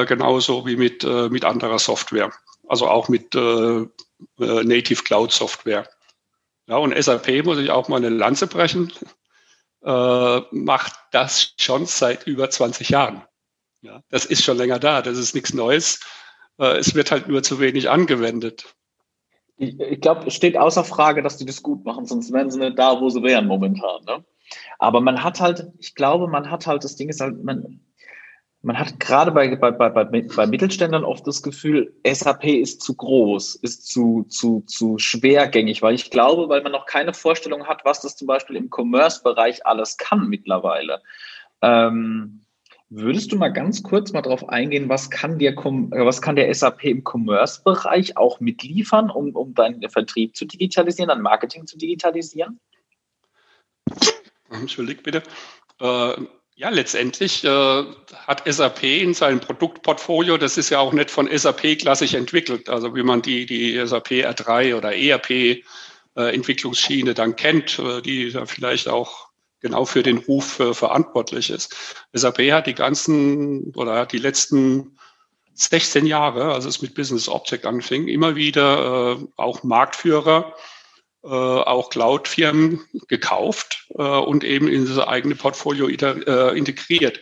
genauso 0.06 0.66
wie 0.66 0.76
mit, 0.76 1.06
äh, 1.06 1.30
mit 1.30 1.46
anderer 1.46 1.80
Software, 1.80 2.34
also 2.68 2.90
auch 2.90 3.08
mit 3.08 3.34
äh, 3.36 3.40
äh, 3.40 3.88
Native 4.38 5.04
Cloud 5.04 5.32
Software. 5.32 5.88
Ja, 6.68 6.76
und 6.76 6.94
SAP 7.02 7.46
muss 7.46 7.58
ich 7.58 7.72
auch 7.72 7.88
mal 7.88 7.98
eine 7.98 8.10
Lanze 8.10 8.48
brechen, 8.48 8.92
äh, 9.86 10.42
macht 10.52 10.94
das 11.14 11.54
schon 11.58 11.86
seit 11.86 12.28
über 12.28 12.50
20 12.50 12.90
Jahren. 12.90 13.24
Ja, 13.82 14.02
das 14.10 14.26
ist 14.26 14.44
schon 14.44 14.58
länger 14.58 14.80
da, 14.80 15.02
das 15.02 15.18
ist 15.18 15.36
nichts 15.36 15.54
Neues. 15.54 16.02
Äh, 16.60 16.80
es 16.80 16.96
wird 16.96 17.12
halt 17.12 17.30
nur 17.30 17.44
zu 17.44 17.62
wenig 17.62 17.90
angewendet. 17.90 18.76
Ich, 19.58 19.80
ich 19.80 20.02
glaube, 20.02 20.28
es 20.28 20.34
steht 20.34 20.58
außer 20.58 20.84
Frage, 20.84 21.22
dass 21.22 21.38
die 21.38 21.46
das 21.46 21.64
gut 21.64 21.86
machen, 21.86 22.06
sonst 22.06 22.34
wären 22.34 22.52
sie 22.52 22.60
nicht 22.60 22.78
da, 22.78 23.00
wo 23.00 23.10
sie 23.10 23.24
wären 23.24 23.48
momentan. 23.48 24.04
Ne? 24.06 24.24
Aber 24.80 25.02
man 25.02 25.24
hat 25.24 25.40
halt, 25.40 25.68
ich 25.80 25.96
glaube, 25.96 26.28
man 26.28 26.52
hat 26.52 26.68
halt, 26.68 26.84
das 26.84 26.96
Ding 26.96 27.10
ist 27.10 27.22
halt, 27.22 27.44
man, 27.44 27.80
man 28.62 28.80
hat 28.80 29.00
gerade 29.00 29.32
bei, 29.32 29.56
bei, 29.56 29.72
bei, 29.72 29.90
bei 29.90 30.48
Mittelständlern 30.48 31.06
oft 31.06 31.26
das 31.28 31.44
Gefühl, 31.44 31.94
SAP 32.06 32.46
ist 32.46 32.82
zu 32.82 32.96
groß, 32.96 33.56
ist 33.56 33.88
zu, 33.88 34.26
zu, 34.28 34.62
zu 34.62 34.98
schwergängig, 34.98 35.82
weil 35.82 35.94
ich 35.94 36.10
glaube, 36.10 36.50
weil 36.50 36.64
man 36.64 36.72
noch 36.72 36.86
keine 36.86 37.14
Vorstellung 37.14 37.68
hat, 37.68 37.86
was 37.86 38.02
das 38.02 38.16
zum 38.16 38.28
Beispiel 38.28 38.56
im 38.56 38.70
Commerce-Bereich 38.70 39.66
alles 39.66 39.98
kann 39.98 40.28
mittlerweile. 40.28 41.02
Ähm, 41.62 42.45
Würdest 42.90 43.32
du 43.32 43.38
mal 43.38 43.50
ganz 43.50 43.82
kurz 43.82 44.14
mal 44.14 44.22
darauf 44.22 44.48
eingehen, 44.48 44.90
was 44.90 45.10
kann, 45.10 45.40
der, 45.40 45.54
äh, 45.54 46.06
was 46.06 46.22
kann 46.22 46.36
der 46.36 46.54
SAP 46.54 46.84
im 46.84 47.04
Commerce-Bereich 47.04 48.16
auch 48.16 48.40
mitliefern, 48.40 49.10
um, 49.10 49.36
um 49.36 49.54
deinen 49.56 49.90
Vertrieb 49.90 50.36
zu 50.36 50.46
digitalisieren, 50.46 51.10
dein 51.10 51.22
Marketing 51.22 51.66
zu 51.66 51.78
digitalisieren? 51.78 52.60
Entschuldigt 54.52 55.02
bitte. 55.04 55.24
Äh, 55.82 56.14
ja, 56.58 56.70
letztendlich 56.70 57.44
äh, 57.44 57.84
hat 58.28 58.44
SAP 58.46 58.84
in 58.84 59.14
seinem 59.14 59.40
Produktportfolio, 59.40 60.38
das 60.38 60.58
ist 60.58 60.70
ja 60.70 60.80
auch 60.80 60.94
nicht 60.94 61.12
von 61.12 61.28
SAP 61.28 61.80
klassisch 61.80 62.14
entwickelt, 62.14 62.70
also 62.70 62.96
wie 62.96 63.04
man 63.04 63.22
die, 63.22 63.46
die 63.46 63.86
SAP 63.86 64.12
R3 64.12 64.76
oder 64.76 64.96
ERP 64.96 65.30
äh, 65.32 65.64
Entwicklungsschiene 66.16 67.14
dann 67.14 67.36
kennt, 67.36 67.80
äh, 67.80 68.02
die 68.02 68.32
da 68.32 68.46
vielleicht 68.46 68.88
auch 68.88 69.30
genau 69.66 69.86
für 69.86 70.04
den 70.04 70.20
Ruf 70.20 70.60
äh, 70.60 70.76
verantwortlich 70.76 71.50
ist. 71.50 71.76
SAP 72.14 72.52
hat 72.52 72.68
die 72.68 72.76
ganzen 72.76 73.74
oder 73.76 74.06
die 74.06 74.20
letzten 74.20 75.00
16 75.56 76.06
Jahre, 76.06 76.54
also 76.54 76.70
es 76.70 76.84
mit 76.84 76.94
Business 76.94 77.28
Object 77.28 77.66
anfing, 77.66 78.08
immer 78.08 78.36
wieder 78.36 79.18
äh, 79.18 79.28
auch 79.38 79.64
Marktführer 79.64 80.54
äh, 81.24 81.30
auch 81.30 81.90
Cloud-Firmen 81.90 82.86
gekauft 83.08 83.88
äh, 83.98 84.04
und 84.04 84.44
eben 84.44 84.68
in 84.68 84.86
das 84.86 85.00
eigene 85.00 85.34
Portfolio 85.34 85.88
äh, 85.88 86.56
integriert. 86.56 87.20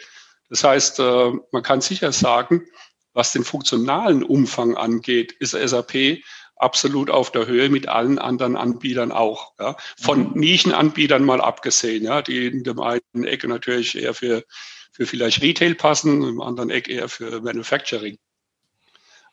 Das 0.49 0.65
heißt, 0.65 0.99
man 0.99 1.63
kann 1.63 1.81
sicher 1.81 2.11
sagen, 2.11 2.67
was 3.13 3.31
den 3.31 3.43
funktionalen 3.43 4.21
Umfang 4.21 4.75
angeht, 4.75 5.31
ist 5.31 5.51
SAP 5.51 6.19
absolut 6.55 7.09
auf 7.09 7.31
der 7.31 7.47
Höhe 7.47 7.69
mit 7.69 7.87
allen 7.87 8.19
anderen 8.19 8.55
Anbietern 8.55 9.11
auch. 9.11 9.53
Ja. 9.59 9.75
Von 9.99 10.31
mhm. 10.31 10.39
Nischenanbietern 10.39 11.23
mal 11.23 11.41
abgesehen, 11.41 12.03
ja, 12.03 12.21
die 12.21 12.47
in 12.47 12.63
dem 12.63 12.79
einen 12.79 13.25
Ecke 13.25 13.47
natürlich 13.47 13.97
eher 13.97 14.13
für, 14.13 14.43
für 14.91 15.05
vielleicht 15.05 15.41
Retail 15.41 15.75
passen, 15.75 16.23
im 16.23 16.41
anderen 16.41 16.69
Eck 16.69 16.87
eher 16.87 17.09
für 17.09 17.41
Manufacturing. 17.41 18.17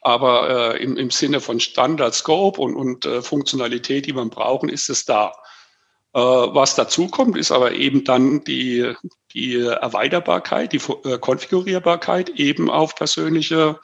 Aber 0.02 0.74
äh, 0.74 0.82
im, 0.82 0.96
im 0.96 1.10
Sinne 1.10 1.40
von 1.40 1.60
Standard 1.60 2.14
Scope 2.14 2.60
und, 2.60 2.74
und 2.74 3.04
äh, 3.04 3.22
Funktionalität, 3.22 4.06
die 4.06 4.14
man 4.14 4.30
brauchen, 4.30 4.70
ist 4.70 4.88
es 4.88 5.04
da. 5.04 5.34
Äh, 6.14 6.18
was 6.18 6.74
dazu 6.74 7.08
kommt, 7.08 7.36
ist 7.36 7.52
aber 7.52 7.72
eben 7.72 8.04
dann 8.04 8.42
die, 8.44 8.94
die 9.32 9.56
Erweiterbarkeit, 9.56 10.72
die 10.72 10.80
äh, 11.04 11.18
Konfigurierbarkeit 11.18 12.30
eben 12.30 12.70
auf 12.70 12.94
persönliche 12.94 13.78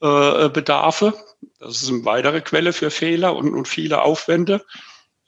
äh, 0.00 0.48
Bedarfe. 0.48 1.14
Das 1.58 1.82
ist 1.82 1.88
eine 1.88 2.04
weitere 2.04 2.40
Quelle 2.40 2.72
für 2.72 2.90
Fehler 2.90 3.36
und, 3.36 3.54
und 3.54 3.68
viele 3.68 4.02
Aufwände, 4.02 4.64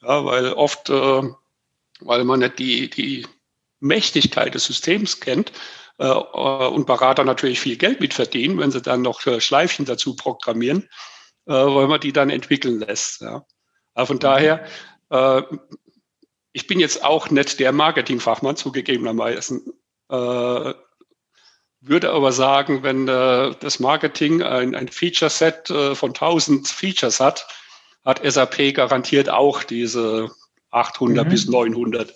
ja, 0.03 0.25
weil 0.25 0.53
oft, 0.53 0.91
äh, 0.91 1.23
weil 2.01 2.25
man 2.25 2.41
nicht 2.41 2.59
die, 2.59 2.91
die 2.91 3.27
Mächtigkeit 3.81 4.55
des 4.55 4.65
Systems 4.65 5.21
kennt, 5.21 5.53
äh, 6.01 6.09
und 6.09 6.87
Berater 6.87 7.25
natürlich 7.25 7.61
viel 7.61 7.77
Geld 7.77 8.01
mit 8.01 8.15
verdienen, 8.15 8.59
wenn 8.59 8.71
sie 8.71 8.81
dann 8.81 9.03
noch 9.03 9.25
äh, 9.27 9.41
Schleifchen 9.41 9.85
dazu 9.85 10.17
programmieren, 10.17 10.89
äh, 11.47 11.53
weil 11.53 11.89
man 11.89 12.01
die 12.01 12.13
dann 12.13 12.31
entwickeln 12.31 12.81
lässt. 12.81 13.21
Ja. 13.21 13.45
Aber 13.95 14.07
von 14.07 14.19
daher, 14.19 14.65
äh, 15.11 15.43
ich 16.53 16.67
bin 16.67 16.81
jetzt 16.81 17.05
auch 17.05 17.31
nicht 17.31 17.61
der 17.61 17.73
Marketingfachmann 17.73 18.57
zugegebenermaßen, 18.57 19.73
äh, 20.11 20.75
würde 21.81 22.11
aber 22.11 22.33
sagen, 22.33 22.83
wenn 22.83 23.09
äh, 23.09 23.55
das 23.61 23.81
Marketing 23.81 24.43
ein, 24.43 24.75
ein 24.75 24.89
Feature-Set 24.89 25.71
äh, 25.71 25.95
von 25.95 26.11
1000 26.11 26.69
Features 26.69 27.21
hat, 27.21 27.47
hat 28.05 28.21
SAP 28.25 28.75
garantiert 28.75 29.29
auch 29.29 29.63
diese 29.63 30.31
800 30.71 31.27
mhm. 31.27 31.31
bis 31.31 31.49
900. 31.49 32.15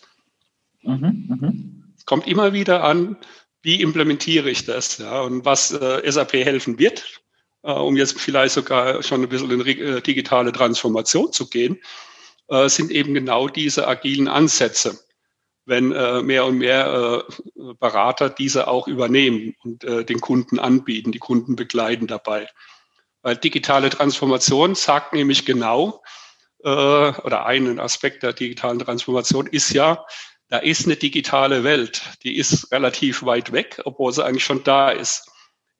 Mhm, 0.83 1.26
mh. 1.28 1.52
Es 1.97 2.04
kommt 2.04 2.26
immer 2.26 2.52
wieder 2.52 2.85
an, 2.85 3.16
wie 3.62 3.80
implementiere 3.80 4.50
ich 4.50 4.66
das 4.66 4.99
ja, 4.99 5.23
und 5.23 5.44
was 5.44 5.73
äh, 5.73 6.11
SAP 6.11 6.35
helfen 6.35 6.78
wird, 6.78 7.23
äh, 7.62 7.73
um 7.73 7.97
jetzt 7.97 8.21
vielleicht 8.21 8.54
sogar 8.54 9.02
schon 9.02 9.23
ein 9.23 9.28
bisschen 9.28 9.50
in 9.50 9.66
äh, 9.66 10.02
digitale 10.02 10.52
Transformation 10.52 11.33
zu 11.33 11.49
gehen, 11.49 11.78
äh, 12.49 12.68
sind 12.68 12.90
eben 12.90 13.14
genau 13.14 13.49
diese 13.49 13.88
agilen 13.88 14.28
Ansätze, 14.28 15.00
wenn 15.66 15.92
äh, 15.92 16.23
mehr 16.23 16.44
und 16.44 16.59
mehr 16.59 17.25
äh, 17.26 17.75
Berater 17.78 18.28
diese 18.30 18.68
auch 18.68 18.87
übernehmen 18.87 19.54
und 19.62 19.85
äh, 19.85 20.04
den 20.04 20.21
Kunden 20.21 20.59
anbieten, 20.59 21.12
die 21.12 21.18
Kunden 21.18 21.56
begleiten 21.56 22.06
dabei. 22.06 22.49
Weil 23.23 23.37
digitale 23.37 23.88
Transformation 23.90 24.75
sagt 24.75 25.14
nämlich 25.14 25.47
genau, 25.47 26.02
äh, 26.62 26.68
oder 26.68 27.47
einen 27.47 27.80
Aspekt 27.80 28.23
der 28.23 28.33
digitalen 28.33 28.78
Transformation 28.78 29.47
ist 29.47 29.73
ja, 29.73 30.04
da 30.49 30.59
ist 30.59 30.85
eine 30.85 30.97
digitale 30.97 31.64
Welt, 31.64 32.02
die 32.23 32.37
ist 32.37 32.71
relativ 32.71 33.25
weit 33.25 33.52
weg, 33.52 33.80
obwohl 33.85 34.12
sie 34.12 34.25
eigentlich 34.25 34.44
schon 34.44 34.62
da 34.64 34.90
ist. 34.90 35.30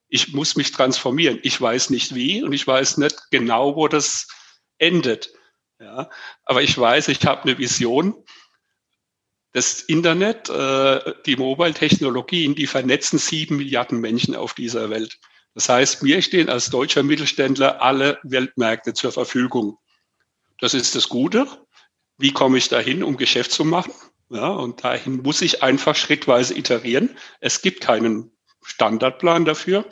Ich 0.07 0.33
muss 0.33 0.55
mich 0.55 0.71
transformieren. 0.71 1.39
Ich 1.43 1.59
weiß 1.59 1.89
nicht 1.89 2.15
wie 2.15 2.43
und 2.43 2.53
ich 2.53 2.65
weiß 2.65 2.97
nicht 2.97 3.29
genau, 3.31 3.75
wo 3.75 3.87
das 3.87 4.27
endet. 4.77 5.29
Ja, 5.79 6.09
aber 6.45 6.61
ich 6.61 6.77
weiß, 6.77 7.09
ich 7.09 7.25
habe 7.25 7.43
eine 7.43 7.57
Vision. 7.57 8.15
Das 9.55 9.81
Internet, 9.81 10.49
äh, 10.49 11.13
die 11.25 11.37
Mobile-Technologien, 11.37 12.55
die 12.55 12.67
vernetzen 12.67 13.17
sieben 13.17 13.55
Milliarden 13.55 14.01
Menschen 14.01 14.35
auf 14.35 14.53
dieser 14.53 14.89
Welt. 14.89 15.17
Das 15.53 15.69
heißt, 15.69 16.03
mir 16.03 16.21
stehen 16.21 16.49
als 16.49 16.69
deutscher 16.69 17.03
Mittelständler 17.03 17.81
alle 17.81 18.19
Weltmärkte 18.23 18.93
zur 18.93 19.13
Verfügung. 19.13 19.77
Das 20.59 20.73
ist 20.73 20.93
das 20.95 21.07
Gute. 21.07 21.47
Wie 22.17 22.33
komme 22.33 22.57
ich 22.57 22.67
dahin, 22.67 23.01
um 23.01 23.15
Geschäft 23.15 23.53
zu 23.53 23.63
machen? 23.63 23.93
Ja, 24.29 24.49
und 24.49 24.83
dahin 24.83 25.21
muss 25.21 25.41
ich 25.41 25.63
einfach 25.63 25.95
schrittweise 25.95 26.53
iterieren. 26.57 27.17
Es 27.39 27.61
gibt 27.61 27.79
keinen 27.79 28.33
Standardplan 28.61 29.45
dafür. 29.45 29.85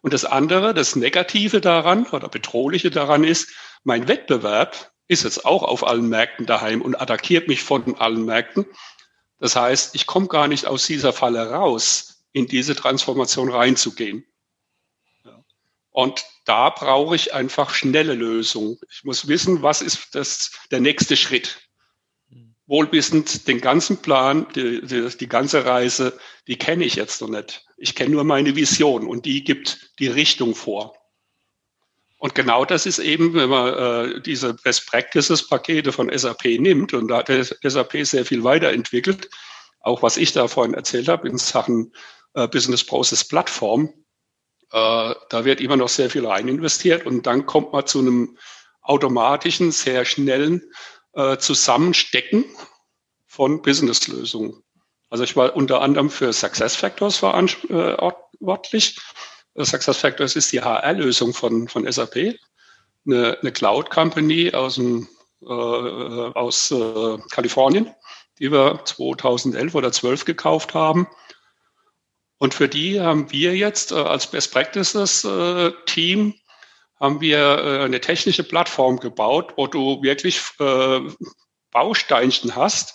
Und 0.00 0.14
das 0.14 0.24
andere, 0.24 0.72
das 0.72 0.96
Negative 0.96 1.60
daran 1.60 2.06
oder 2.06 2.30
Bedrohliche 2.30 2.90
daran 2.90 3.24
ist, 3.24 3.50
mein 3.84 4.08
Wettbewerb 4.08 4.90
ist 5.08 5.24
jetzt 5.24 5.44
auch 5.44 5.62
auf 5.62 5.86
allen 5.86 6.08
Märkten 6.08 6.46
daheim 6.46 6.82
und 6.82 7.00
attackiert 7.00 7.48
mich 7.48 7.62
von 7.62 7.96
allen 7.96 8.24
Märkten. 8.24 8.66
Das 9.38 9.56
heißt, 9.56 9.94
ich 9.94 10.06
komme 10.06 10.28
gar 10.28 10.48
nicht 10.48 10.66
aus 10.66 10.86
dieser 10.86 11.12
Falle 11.12 11.50
raus, 11.50 12.24
in 12.32 12.46
diese 12.46 12.76
Transformation 12.76 13.50
reinzugehen. 13.50 14.24
Und 15.90 16.24
da 16.44 16.70
brauche 16.70 17.16
ich 17.16 17.34
einfach 17.34 17.74
schnelle 17.74 18.14
Lösungen. 18.14 18.78
Ich 18.90 19.04
muss 19.04 19.26
wissen, 19.26 19.62
was 19.62 19.82
ist 19.82 20.14
das, 20.14 20.52
der 20.70 20.80
nächste 20.80 21.16
Schritt 21.16 21.68
wohlwissend, 22.66 23.48
den 23.48 23.60
ganzen 23.60 23.96
Plan, 24.02 24.46
die, 24.54 24.82
die, 24.82 25.08
die 25.08 25.28
ganze 25.28 25.64
Reise, 25.64 26.18
die 26.46 26.56
kenne 26.56 26.84
ich 26.84 26.94
jetzt 26.94 27.20
noch 27.22 27.28
nicht. 27.28 27.66
Ich 27.78 27.94
kenne 27.94 28.10
nur 28.10 28.24
meine 28.24 28.54
Vision 28.54 29.08
und 29.08 29.24
die 29.24 29.42
gibt 29.42 29.90
die 29.98 30.06
Richtung 30.06 30.54
vor. 30.54 30.97
Und 32.18 32.34
genau 32.34 32.64
das 32.64 32.84
ist 32.84 32.98
eben, 32.98 33.34
wenn 33.34 33.48
man 33.48 33.74
äh, 34.16 34.20
diese 34.20 34.54
Best 34.54 34.90
Practices 34.90 35.46
Pakete 35.46 35.92
von 35.92 36.10
SAP 36.16 36.44
nimmt, 36.58 36.92
und 36.92 37.08
da 37.08 37.18
hat 37.18 37.28
SAP 37.28 38.04
sehr 38.04 38.24
viel 38.24 38.42
weiterentwickelt, 38.42 39.30
auch 39.80 40.02
was 40.02 40.16
ich 40.16 40.32
da 40.32 40.48
vorhin 40.48 40.74
erzählt 40.74 41.08
habe 41.08 41.28
in 41.28 41.38
Sachen 41.38 41.92
äh, 42.34 42.48
Business 42.48 42.84
Process 42.84 43.24
Plattform, 43.24 43.92
äh, 44.72 45.14
da 45.30 45.44
wird 45.44 45.60
immer 45.60 45.76
noch 45.76 45.88
sehr 45.88 46.10
viel 46.10 46.26
rein 46.26 46.48
investiert 46.48 47.06
und 47.06 47.26
dann 47.26 47.46
kommt 47.46 47.72
man 47.72 47.86
zu 47.86 48.00
einem 48.00 48.36
automatischen, 48.82 49.70
sehr 49.70 50.04
schnellen 50.04 50.62
äh, 51.12 51.38
Zusammenstecken 51.38 52.44
von 53.26 53.62
Businesslösungen. 53.62 54.62
Also 55.10 55.24
ich 55.24 55.36
war 55.36 55.56
unter 55.56 55.80
anderem 55.80 56.10
für 56.10 56.32
Success 56.32 56.76
Factors 56.76 57.18
verantwortlich. 57.18 58.98
Success 59.64 59.96
Factors 59.98 60.36
ist 60.36 60.52
die 60.52 60.60
HR-Lösung 60.60 61.34
von, 61.34 61.68
von 61.68 61.90
SAP, 61.90 62.38
eine, 63.06 63.38
eine 63.40 63.52
Cloud-Company 63.52 64.52
aus, 64.54 64.76
dem, 64.76 65.08
äh, 65.42 65.46
aus 65.46 66.70
äh, 66.70 67.18
Kalifornien, 67.30 67.90
die 68.38 68.52
wir 68.52 68.80
2011 68.84 69.74
oder 69.74 69.92
12 69.92 70.24
gekauft 70.24 70.74
haben. 70.74 71.08
Und 72.38 72.54
für 72.54 72.68
die 72.68 73.00
haben 73.00 73.30
wir 73.32 73.56
jetzt 73.56 73.92
äh, 73.92 73.96
als 73.96 74.30
Best 74.30 74.52
Practices 74.52 75.24
äh, 75.24 75.72
haben 77.00 77.20
wir 77.20 77.38
äh, 77.38 77.84
eine 77.84 78.00
technische 78.00 78.44
Plattform 78.44 78.98
gebaut, 78.98 79.54
wo 79.56 79.66
du 79.66 80.02
wirklich 80.02 80.40
äh, 80.58 81.00
Bausteinchen 81.70 82.56
hast 82.56 82.94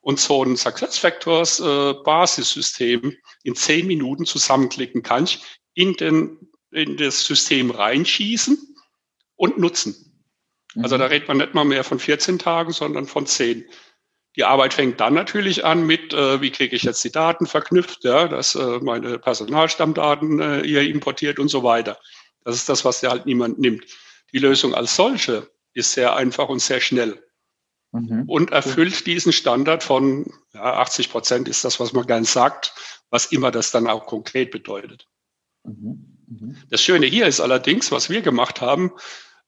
und 0.00 0.20
so 0.20 0.44
ein 0.44 0.56
SuccessFactors 0.56 1.60
äh, 1.60 1.94
Basissystem 2.04 3.16
in 3.42 3.54
zehn 3.54 3.86
Minuten 3.86 4.26
zusammenklicken 4.26 5.02
kannst, 5.02 5.40
in, 5.74 5.94
den, 5.94 6.48
in 6.70 6.96
das 6.96 7.24
System 7.24 7.70
reinschießen 7.70 8.58
und 9.36 9.58
nutzen. 9.58 9.94
Also 10.82 10.98
da 10.98 11.04
mhm. 11.04 11.10
redet 11.10 11.28
man 11.28 11.36
nicht 11.36 11.54
mal 11.54 11.64
mehr 11.64 11.84
von 11.84 11.98
14 11.98 12.38
Tagen, 12.38 12.72
sondern 12.72 13.06
von 13.06 13.26
10. 13.26 13.64
Die 14.36 14.44
Arbeit 14.44 14.74
fängt 14.74 14.98
dann 14.98 15.14
natürlich 15.14 15.64
an 15.64 15.86
mit, 15.86 16.12
äh, 16.12 16.40
wie 16.40 16.50
kriege 16.50 16.74
ich 16.74 16.82
jetzt 16.82 17.04
die 17.04 17.12
Daten 17.12 17.46
verknüpft, 17.46 18.02
ja, 18.02 18.26
dass 18.26 18.56
äh, 18.56 18.78
meine 18.80 19.18
Personalstammdaten 19.18 20.40
äh, 20.40 20.60
ihr 20.62 20.82
importiert 20.82 21.38
und 21.38 21.48
so 21.48 21.62
weiter. 21.62 21.98
Das 22.42 22.56
ist 22.56 22.68
das, 22.68 22.84
was 22.84 23.00
der 23.00 23.10
halt 23.10 23.26
niemand 23.26 23.60
nimmt. 23.60 23.84
Die 24.32 24.38
Lösung 24.38 24.74
als 24.74 24.96
solche 24.96 25.48
ist 25.72 25.92
sehr 25.92 26.16
einfach 26.16 26.48
und 26.48 26.58
sehr 26.58 26.80
schnell 26.80 27.22
mhm. 27.92 28.24
und 28.26 28.50
erfüllt 28.50 29.06
diesen 29.06 29.32
Standard 29.32 29.84
von 29.84 30.26
ja, 30.52 30.74
80 30.80 31.10
Prozent 31.10 31.48
ist 31.48 31.64
das, 31.64 31.78
was 31.78 31.92
man 31.92 32.06
gern 32.06 32.24
sagt, 32.24 32.74
was 33.10 33.26
immer 33.26 33.52
das 33.52 33.70
dann 33.70 33.86
auch 33.86 34.06
konkret 34.06 34.50
bedeutet. 34.50 35.06
Mhm. 35.64 36.16
Mhm. 36.28 36.56
Das 36.70 36.82
Schöne 36.82 37.06
hier 37.06 37.26
ist 37.26 37.40
allerdings, 37.40 37.90
was 37.90 38.10
wir 38.10 38.22
gemacht 38.22 38.60
haben, 38.60 38.92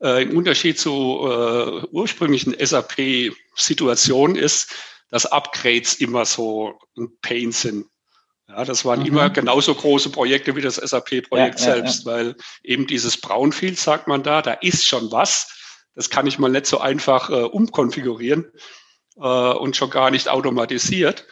äh, 0.03 0.23
im 0.23 0.37
Unterschied 0.37 0.79
zu 0.79 0.91
äh, 0.91 1.87
ursprünglichen 1.91 2.55
SAP-Situationen 2.59 4.37
ist, 4.37 4.75
dass 5.11 5.27
Upgrades 5.27 5.95
immer 5.95 6.25
so 6.25 6.79
ein 6.97 7.09
Pain 7.23 7.53
sind. 7.53 7.87
Ja, 8.49 8.65
das 8.65 8.85
waren 8.85 9.01
mhm. 9.01 9.07
immer 9.07 9.31
genauso 9.31 9.75
große 9.75 10.11
Projekte 10.11 10.55
wie 10.55 10.61
das 10.61 10.77
SAP-Projekt 10.77 11.61
ja, 11.61 11.65
selbst, 11.65 12.05
ja, 12.05 12.13
ja. 12.13 12.17
weil 12.19 12.37
eben 12.63 12.87
dieses 12.87 13.21
Brownfield, 13.21 13.79
sagt 13.79 14.07
man 14.07 14.23
da, 14.23 14.43
da 14.43 14.53
ist 14.53 14.87
schon 14.87 15.11
was. 15.11 15.53
Das 15.95 16.11
kann 16.11 16.27
ich 16.27 16.39
mal 16.39 16.51
nicht 16.51 16.67
so 16.67 16.79
einfach 16.79 17.31
äh, 17.31 17.43
umkonfigurieren 17.43 18.53
äh, 19.17 19.21
und 19.21 19.77
schon 19.77 19.91
gar 19.91 20.11
nicht 20.11 20.29
automatisiert. 20.29 21.27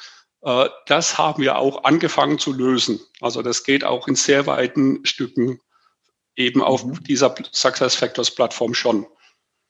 Äh, 0.45 0.69
das 0.87 1.19
haben 1.19 1.43
wir 1.43 1.57
auch 1.57 1.85
angefangen 1.85 2.39
zu 2.39 2.53
lösen. 2.53 3.01
Also 3.21 3.43
das 3.43 3.65
geht 3.65 3.85
auch 3.85 4.07
in 4.07 4.15
sehr 4.15 4.47
weiten 4.47 5.05
Stücken 5.05 5.61
eben 6.37 6.63
auf 6.63 6.85
mhm. 6.85 7.03
dieser 7.05 7.35
SuccessFactors 7.51 8.33
Plattform 8.33 8.75
schon. 8.75 9.07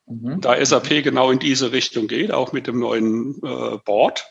Mhm. 0.07 0.41
Da 0.41 0.63
SAP 0.65 1.03
genau 1.03 1.31
in 1.31 1.39
diese 1.39 1.73
Richtung 1.73 2.09
geht, 2.09 2.33
auch 2.33 2.53
mit 2.53 2.67
dem 2.67 2.79
neuen 2.79 3.37
äh, 3.43 3.79
Board, 3.85 4.27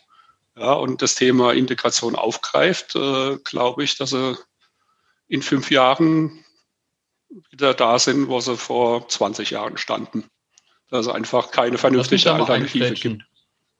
ja, 0.55 0.73
und 0.73 1.01
das 1.01 1.15
Thema 1.15 1.53
Integration 1.53 2.15
aufgreift, 2.15 2.95
äh, 2.95 3.37
glaube 3.43 3.83
ich, 3.83 3.97
dass 3.97 4.11
sie 4.11 4.37
in 5.27 5.41
fünf 5.41 5.71
Jahren 5.71 6.43
wieder 7.49 7.73
da 7.73 7.97
sind, 7.97 8.27
wo 8.27 8.39
sie 8.39 8.55
vor 8.55 9.07
20 9.07 9.49
Jahren 9.49 9.77
standen. 9.77 10.25
Dass 10.89 11.07
es 11.07 11.11
einfach 11.11 11.49
keine 11.49 11.79
vernünftige 11.79 12.31
Alternative 12.31 12.91
gibt. 12.91 13.23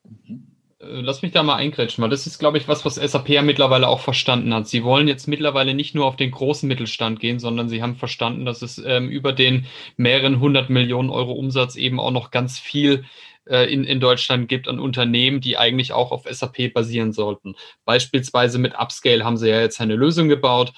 Mhm. 0.03 0.52
Äh, 0.83 1.01
lass 1.01 1.21
mich 1.21 1.31
da 1.31 1.43
mal 1.43 1.55
eingrätschen, 1.55 2.01
weil 2.01 2.09
das 2.09 2.27
ist, 2.27 2.39
glaube 2.39 2.57
ich, 2.57 2.67
was, 2.67 2.85
was 2.85 2.95
SAP 2.95 3.29
ja 3.29 3.41
mittlerweile 3.41 3.87
auch 3.87 3.99
verstanden 3.99 4.53
hat. 4.53 4.67
Sie 4.67 4.83
wollen 4.83 5.07
jetzt 5.07 5.27
mittlerweile 5.27 5.73
nicht 5.73 5.95
nur 5.95 6.05
auf 6.05 6.15
den 6.15 6.31
großen 6.31 6.67
Mittelstand 6.67 7.19
gehen, 7.19 7.39
sondern 7.39 7.69
sie 7.69 7.81
haben 7.81 7.95
verstanden, 7.95 8.45
dass 8.45 8.61
es 8.61 8.77
ähm, 8.85 9.09
über 9.09 9.33
den 9.33 9.65
mehreren 9.97 10.39
hundert 10.39 10.69
Millionen 10.69 11.09
Euro 11.09 11.33
Umsatz 11.33 11.75
eben 11.75 11.99
auch 11.99 12.11
noch 12.11 12.31
ganz 12.31 12.59
viel 12.59 13.05
äh, 13.45 13.71
in, 13.71 13.83
in 13.83 13.99
Deutschland 13.99 14.47
gibt 14.47 14.67
an 14.67 14.79
Unternehmen, 14.79 15.41
die 15.41 15.57
eigentlich 15.57 15.93
auch 15.93 16.11
auf 16.11 16.25
SAP 16.29 16.73
basieren 16.73 17.13
sollten. 17.13 17.55
Beispielsweise 17.85 18.59
mit 18.59 18.75
Upscale 18.75 19.23
haben 19.23 19.37
sie 19.37 19.49
ja 19.49 19.61
jetzt 19.61 19.81
eine 19.81 19.95
Lösung 19.95 20.29
gebaut, 20.29 20.73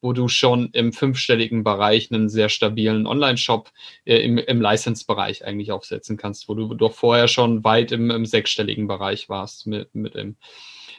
wo 0.00 0.12
du 0.12 0.28
schon 0.28 0.70
im 0.72 0.92
fünfstelligen 0.92 1.64
Bereich 1.64 2.10
einen 2.10 2.28
sehr 2.28 2.48
stabilen 2.48 3.06
Online-Shop 3.06 3.70
äh, 4.04 4.18
im, 4.18 4.38
im 4.38 4.60
License-Bereich 4.60 5.44
eigentlich 5.44 5.72
aufsetzen 5.72 6.16
kannst, 6.16 6.48
wo 6.48 6.54
du 6.54 6.74
doch 6.74 6.94
vorher 6.94 7.28
schon 7.28 7.64
weit 7.64 7.92
im, 7.92 8.10
im 8.10 8.26
sechsstelligen 8.26 8.86
Bereich 8.86 9.28
warst 9.28 9.66
mit, 9.66 9.94
mit 9.94 10.14
dem. 10.14 10.36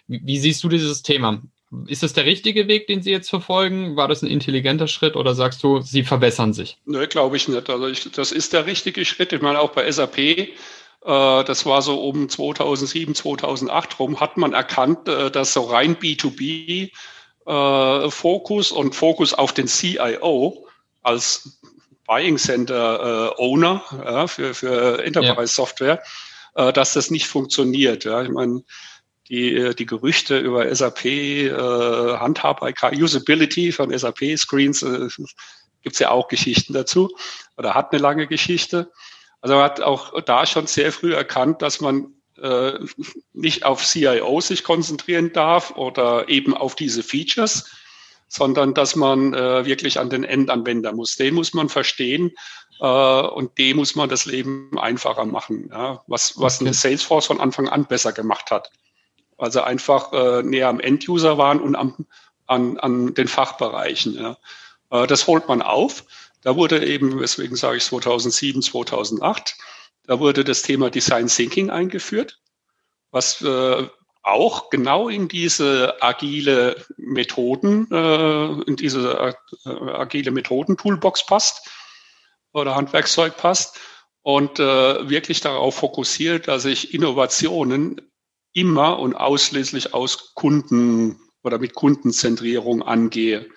Wie, 0.08 0.38
siehst 0.38 0.64
du 0.64 0.70
dieses 0.70 1.04
Thema? 1.04 1.42
Ist 1.86 2.02
das 2.02 2.14
der 2.14 2.26
richtige 2.26 2.68
Weg, 2.68 2.88
den 2.88 3.04
Sie 3.04 3.12
jetzt 3.12 3.30
verfolgen? 3.30 3.96
War 3.96 4.08
das 4.08 4.24
ein 4.24 4.30
intelligenter 4.30 4.88
Schritt 4.88 5.16
oder 5.16 5.36
sagst 5.36 5.64
du, 5.64 5.82
Sie 5.82 6.04
verbessern 6.04 6.52
sich? 6.52 6.78
Nö, 6.86 7.06
glaube 7.06 7.38
ich 7.38 7.48
nicht. 7.48 7.70
Also 7.70 7.88
ich, 7.88 8.12
das 8.12 8.32
ist 8.32 8.54
der 8.54 8.66
richtige 8.66 9.06
Schritt. 9.06 9.34
Ich 9.34 9.42
meine, 9.42 9.60
auch 9.60 9.72
bei 9.72 9.90
SAP, 9.90 10.18
äh, 10.18 10.48
das 11.04 11.68
war 11.68 11.84
so 11.84 12.02
um 12.02 12.28
2007, 12.28 13.14
2008 13.14 14.00
rum, 14.00 14.20
hat 14.20 14.36
man 14.36 14.54
erkannt, 14.54 15.08
äh, 15.08 15.30
dass 15.30 15.54
so 15.54 15.62
rein 15.62 15.96
B2B 15.96 16.92
äh, 17.50 18.12
Fokus 18.12 18.72
und 18.72 18.96
Fokus 18.96 19.34
auf 19.34 19.54
den 19.54 19.68
CIO 19.68 20.68
als 21.02 21.60
Buying 22.06 22.38
Center 22.38 23.34
äh, 23.38 23.42
Owner 23.42 23.84
ja, 23.92 24.28
für, 24.28 24.54
für 24.54 25.04
Enterprise 25.04 25.54
Software, 25.54 26.02
äh, 26.56 26.72
dass 26.72 26.94
das 26.94 27.12
nicht 27.12 27.28
funktioniert. 27.28 28.04
Ja. 28.04 28.22
Ich 28.22 28.30
meine, 28.30 28.64
die, 29.30 29.76
die 29.76 29.86
Gerüchte 29.86 30.38
über 30.40 30.74
SAP, 30.74 31.06
äh, 31.06 31.52
Handhabbarkeit, 31.52 32.98
Usability 32.98 33.72
von 33.72 33.98
SAP-Screens, 33.98 34.84
äh, 34.84 35.08
gibt 35.82 35.94
es 35.94 36.00
ja 36.00 36.12
auch 36.12 36.28
Geschichten 36.28 36.74
dazu 36.74 37.16
oder 37.58 37.74
hat 37.74 37.92
eine 37.92 38.02
lange 38.02 38.28
Geschichte. 38.28 38.92
Also 39.42 39.56
man 39.56 39.64
hat 39.64 39.82
auch 39.82 40.20
da 40.22 40.46
schon 40.46 40.68
sehr 40.68 40.92
früh 40.92 41.14
erkannt, 41.14 41.62
dass 41.62 41.80
man 41.80 42.14
äh, 42.42 42.80
nicht 43.34 43.66
auf 43.66 43.86
CIO 43.86 44.42
sich 44.42 44.64
konzentrieren 44.64 45.34
darf 45.34 45.72
oder 45.72 46.30
eben 46.30 46.56
auf 46.56 46.76
diese 46.76 47.04
Features, 47.04 47.70
sondern 48.28 48.74
dass 48.74 48.96
man 48.96 49.34
äh, 49.34 49.66
wirklich 49.66 50.00
an 50.00 50.10
den 50.10 50.24
Endanwender 50.24 50.94
muss. 50.94 51.16
Den 51.16 51.34
muss 51.36 51.54
man 51.54 51.70
verstehen 51.70 52.32
äh, 52.80 52.86
und 52.86 53.58
dem 53.58 53.78
muss 53.78 53.96
man 53.96 54.10
das 54.10 54.26
Leben 54.26 54.78
einfacher 54.78 55.26
machen, 55.26 55.70
ja? 55.72 56.02
was, 56.08 56.40
was 56.40 56.62
eine 56.62 56.74
Salesforce 56.74 57.26
von 57.26 57.40
Anfang 57.40 57.68
an 57.68 57.86
besser 57.86 58.14
gemacht 58.14 58.52
hat. 58.52 58.72
Also 59.38 59.62
einfach 59.62 60.14
äh, 60.14 60.44
näher 60.44 60.68
am 60.68 60.80
Enduser 60.80 61.38
waren 61.38 61.60
und 61.60 61.76
am, 61.76 62.06
an, 62.46 62.78
an 62.78 63.14
den 63.14 63.28
Fachbereichen. 63.28 64.16
Ja? 64.16 64.38
Äh, 64.92 65.08
das 65.08 65.28
holt 65.28 65.48
man 65.48 65.62
auf. 65.62 66.04
Da 66.42 66.56
wurde 66.56 66.86
eben, 66.86 67.20
weswegen 67.20 67.58
sage 67.58 67.78
ich 67.78 67.84
2007, 67.84 68.62
2008, 68.62 69.58
da 70.10 70.20
wurde 70.20 70.44
das 70.44 70.64
Thema 70.64 70.90
Design 70.90 71.28
Thinking 71.28 71.70
eingeführt, 71.70 72.40
was 73.12 73.44
äh, 73.44 73.88
auch 74.24 74.72
genau 74.72 75.08
in 75.08 75.28
diese 75.28 76.02
agile 76.02 76.84
Methoden, 76.98 77.88
äh, 77.92 78.62
in 78.64 78.76
diese 78.76 79.36
äh, 79.66 79.70
agile 79.70 80.32
Methoden-Toolbox 80.32 81.28
passt 81.28 81.70
oder 82.54 82.76
Handwerkszeug 82.76 83.38
passt 83.38 83.80
und 84.24 84.60
äh, 84.60 85.08
wirklich 85.08 85.42
darauf 85.42 85.76
fokussiert, 85.76 86.48
dass 86.48 86.66
ich 86.66 86.92
Innovationen 86.92 88.02
immer 88.52 88.98
und 88.98 89.14
ausschließlich 89.14 89.94
aus 89.94 90.34
Kunden 90.34 91.22
oder 91.44 91.60
mit 91.60 91.76
Kundenzentrierung 91.76 92.82
angehe 92.82 93.48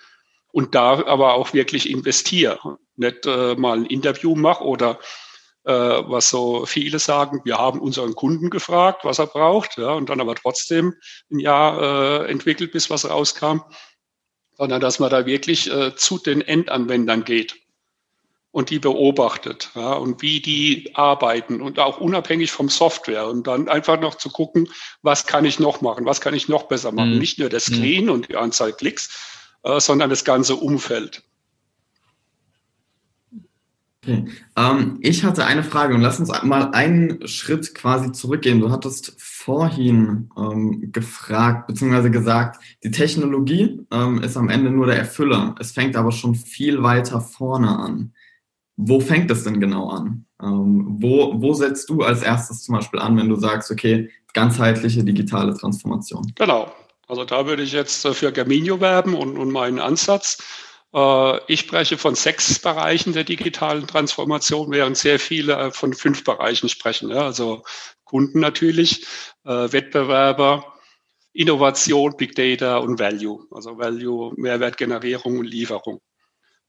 und 0.51 0.75
da 0.75 1.03
aber 1.03 1.33
auch 1.33 1.53
wirklich 1.53 1.89
investiere. 1.89 2.77
Nicht 2.95 3.25
äh, 3.25 3.55
mal 3.55 3.79
ein 3.79 3.85
Interview 3.87 4.35
mache 4.35 4.63
oder 4.63 4.99
äh, 4.99 5.32
was 5.65 6.29
so 6.29 6.65
viele 6.65 6.99
sagen, 6.99 7.41
wir 7.45 7.57
haben 7.57 7.79
unseren 7.79 8.15
Kunden 8.15 8.49
gefragt, 8.49 9.05
was 9.05 9.19
er 9.19 9.27
braucht, 9.27 9.77
ja, 9.77 9.91
und 9.93 10.09
dann 10.09 10.19
aber 10.19 10.35
trotzdem 10.35 10.93
ein 11.31 11.39
Jahr 11.39 12.23
äh, 12.25 12.31
entwickelt, 12.31 12.71
bis 12.71 12.89
was 12.89 13.09
rauskam, 13.09 13.61
sondern 14.57 14.81
dass 14.81 14.99
man 14.99 15.09
da 15.09 15.25
wirklich 15.25 15.71
äh, 15.71 15.95
zu 15.95 16.17
den 16.17 16.41
Endanwendern 16.41 17.23
geht 17.23 17.55
und 18.53 18.69
die 18.69 18.79
beobachtet 18.79 19.71
ja, 19.73 19.93
und 19.93 20.21
wie 20.21 20.39
die 20.39 20.91
arbeiten 20.93 21.59
und 21.59 21.79
auch 21.79 21.97
unabhängig 21.97 22.51
vom 22.51 22.69
Software 22.69 23.27
und 23.27 23.47
dann 23.47 23.67
einfach 23.67 23.99
noch 23.99 24.15
zu 24.15 24.29
gucken, 24.29 24.69
was 25.01 25.25
kann 25.25 25.43
ich 25.43 25.59
noch 25.59 25.81
machen, 25.81 26.05
was 26.05 26.21
kann 26.21 26.35
ich 26.35 26.47
noch 26.47 26.63
besser 26.63 26.91
machen. 26.91 27.13
Mhm. 27.13 27.19
Nicht 27.19 27.39
nur 27.39 27.49
der 27.49 27.59
Screen 27.59 28.05
mhm. 28.05 28.11
und 28.11 28.29
die 28.29 28.35
Anzahl 28.35 28.71
Klicks, 28.71 29.09
äh, 29.63 29.79
sondern 29.79 30.11
das 30.11 30.23
ganze 30.23 30.55
Umfeld. 30.55 31.23
Okay. 34.03 34.25
Ähm, 34.57 34.97
ich 35.01 35.23
hatte 35.23 35.45
eine 35.45 35.63
Frage 35.63 35.95
und 35.95 36.01
lass 36.01 36.19
uns 36.19 36.29
mal 36.43 36.71
einen 36.71 37.25
Schritt 37.27 37.73
quasi 37.73 38.11
zurückgehen. 38.11 38.59
Du 38.59 38.69
hattest 38.69 39.15
vorhin 39.17 40.29
ähm, 40.37 40.91
gefragt 40.91 41.67
bzw. 41.67 42.09
gesagt, 42.09 42.61
die 42.83 42.91
Technologie 42.91 43.79
ähm, 43.91 44.21
ist 44.21 44.35
am 44.35 44.49
Ende 44.49 44.71
nur 44.71 44.87
der 44.87 44.97
Erfüller. 44.97 45.55
Es 45.59 45.71
fängt 45.71 45.95
aber 45.95 46.11
schon 46.11 46.35
viel 46.35 46.83
weiter 46.83 47.21
vorne 47.21 47.79
an. 47.79 48.13
Wo 48.75 48.99
fängt 48.99 49.31
es 49.31 49.43
denn 49.43 49.61
genau 49.61 49.89
an? 49.89 50.25
Ähm, 50.41 50.97
wo, 50.99 51.41
wo 51.41 51.53
setzt 51.53 51.89
du 51.89 52.01
als 52.01 52.23
erstes 52.23 52.63
zum 52.63 52.75
Beispiel 52.75 52.99
an, 52.99 53.15
wenn 53.17 53.29
du 53.29 53.35
sagst, 53.35 53.71
okay, 53.71 54.09
ganzheitliche 54.33 55.03
digitale 55.03 55.53
Transformation? 55.53 56.31
Genau. 56.35 56.73
Also 57.07 57.25
da 57.25 57.45
würde 57.45 57.63
ich 57.63 57.73
jetzt 57.73 58.05
für 58.07 58.31
Gaminio 58.31 58.79
werben 58.81 59.13
und, 59.13 59.37
und 59.37 59.51
meinen 59.51 59.79
Ansatz. 59.79 60.37
Äh, 60.93 61.39
ich 61.51 61.61
spreche 61.61 61.97
von 61.97 62.15
sechs 62.15 62.59
Bereichen 62.59 63.13
der 63.13 63.23
digitalen 63.23 63.87
Transformation, 63.87 64.71
während 64.71 64.97
sehr 64.97 65.19
viele 65.19 65.53
äh, 65.53 65.71
von 65.71 65.93
fünf 65.93 66.23
Bereichen 66.23 66.69
sprechen. 66.69 67.11
Also 67.11 67.63
Kunden 68.03 68.39
natürlich, 68.39 69.05
äh, 69.43 69.71
Wettbewerber, 69.71 70.73
Innovation, 71.33 72.15
Big 72.15 72.35
Data 72.35 72.77
und 72.77 72.99
Value. 72.99 73.47
Also 73.51 73.77
Value, 73.77 74.33
Mehrwertgenerierung 74.37 75.39
und 75.39 75.45
Lieferung. 75.45 75.99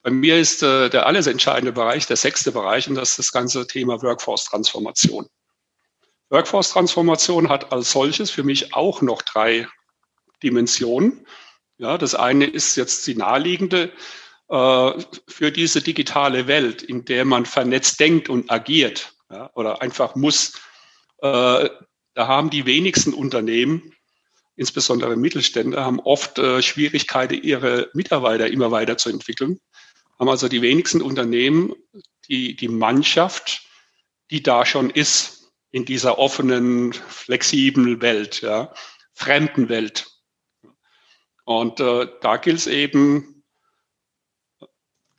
Bei 0.02 0.10
mir 0.10 0.38
ist 0.38 0.60
der 0.60 1.06
alles 1.06 1.26
entscheidende 1.26 1.72
Bereich, 1.72 2.06
der 2.06 2.16
sechste 2.16 2.52
Bereich, 2.52 2.88
und 2.88 2.94
das 2.94 3.10
ist 3.10 3.18
das 3.20 3.32
ganze 3.32 3.66
Thema 3.66 4.02
Workforce-Transformation. 4.02 5.26
Workforce-Transformation 6.28 7.48
hat 7.48 7.72
als 7.72 7.90
solches 7.90 8.30
für 8.30 8.42
mich 8.42 8.74
auch 8.74 9.00
noch 9.00 9.22
drei 9.22 9.66
Dimensionen. 10.42 11.26
Ja, 11.78 11.98
das 11.98 12.14
eine 12.14 12.46
ist 12.46 12.76
jetzt 12.76 13.06
die 13.06 13.16
naheliegende 13.16 13.92
äh, 14.48 14.92
für 15.28 15.50
diese 15.50 15.82
digitale 15.82 16.46
Welt, 16.46 16.82
in 16.82 17.04
der 17.04 17.24
man 17.24 17.46
vernetzt 17.46 17.98
denkt 17.98 18.28
und 18.28 18.50
agiert 18.50 19.14
ja, 19.30 19.50
oder 19.54 19.82
einfach 19.82 20.14
muss. 20.14 20.54
Äh, 21.18 21.68
da 22.14 22.28
haben 22.28 22.50
die 22.50 22.66
wenigsten 22.66 23.12
Unternehmen, 23.12 23.92
insbesondere 24.56 25.16
Mittelstände, 25.16 25.84
haben 25.84 25.98
oft 25.98 26.38
äh, 26.38 26.62
Schwierigkeiten, 26.62 27.42
ihre 27.42 27.90
Mitarbeiter 27.94 28.48
immer 28.48 28.70
weiterzuentwickeln. 28.70 29.58
Haben 30.18 30.28
also 30.28 30.48
die 30.48 30.62
wenigsten 30.62 31.02
Unternehmen 31.02 31.74
die, 32.28 32.54
die 32.54 32.68
Mannschaft, 32.68 33.62
die 34.30 34.42
da 34.42 34.64
schon 34.64 34.90
ist 34.90 35.52
in 35.70 35.84
dieser 35.84 36.18
offenen, 36.18 36.92
flexiblen 36.92 38.00
Welt, 38.00 38.42
ja, 38.42 38.72
fremden 39.12 39.68
Welt. 39.68 40.06
Und 41.44 41.80
äh, 41.80 42.06
da 42.20 42.36
gilt 42.36 42.58
es 42.58 42.66
eben, 42.66 43.42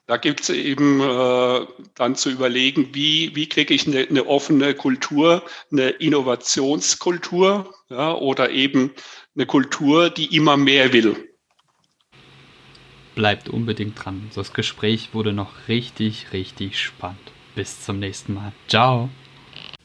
da 0.08 0.18
gilt 0.18 0.42
es 0.42 0.50
eben 0.50 1.02
äh, 1.02 1.66
dann 1.96 2.16
zu 2.16 2.30
überlegen, 2.32 2.90
wie, 2.94 3.36
wie 3.36 3.48
kriege 3.48 3.74
ich 3.74 3.88
eine, 3.88 4.08
eine, 4.08 4.26
offene 4.28 4.74
Kultur, 4.74 5.44
eine 5.72 5.90
Innovationskultur 5.90 7.74
ja, 7.90 8.14
oder 8.14 8.50
eben 8.50 8.92
eine 9.36 9.46
Kultur, 9.46 10.10
die 10.10 10.36
immer 10.36 10.58
mehr 10.58 10.94
will. 10.94 11.30
Bleibt 13.14 13.48
unbedingt 13.48 14.04
dran. 14.04 14.30
Das 14.36 14.52
Gespräch 14.52 15.14
wurde 15.14 15.32
noch 15.32 15.68
richtig, 15.68 16.34
richtig 16.34 16.80
spannend. 16.80 17.32
Bis 17.56 17.82
zum 17.82 18.00
nächsten 18.00 18.34
Mal. 18.34 18.52
Ciao. 18.68 19.10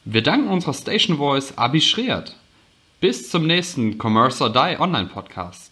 Wir 0.03 0.21
danken 0.21 0.49
unserer 0.49 0.73
Station 0.73 1.17
Voice 1.17 1.57
Abi 1.57 1.79
Schreert. 1.79 2.35
Bis 2.99 3.29
zum 3.29 3.47
nächsten 3.47 3.97
Commerce 3.97 4.43
or 4.43 4.51
Die 4.51 4.79
Online 4.79 5.07
Podcast. 5.07 5.71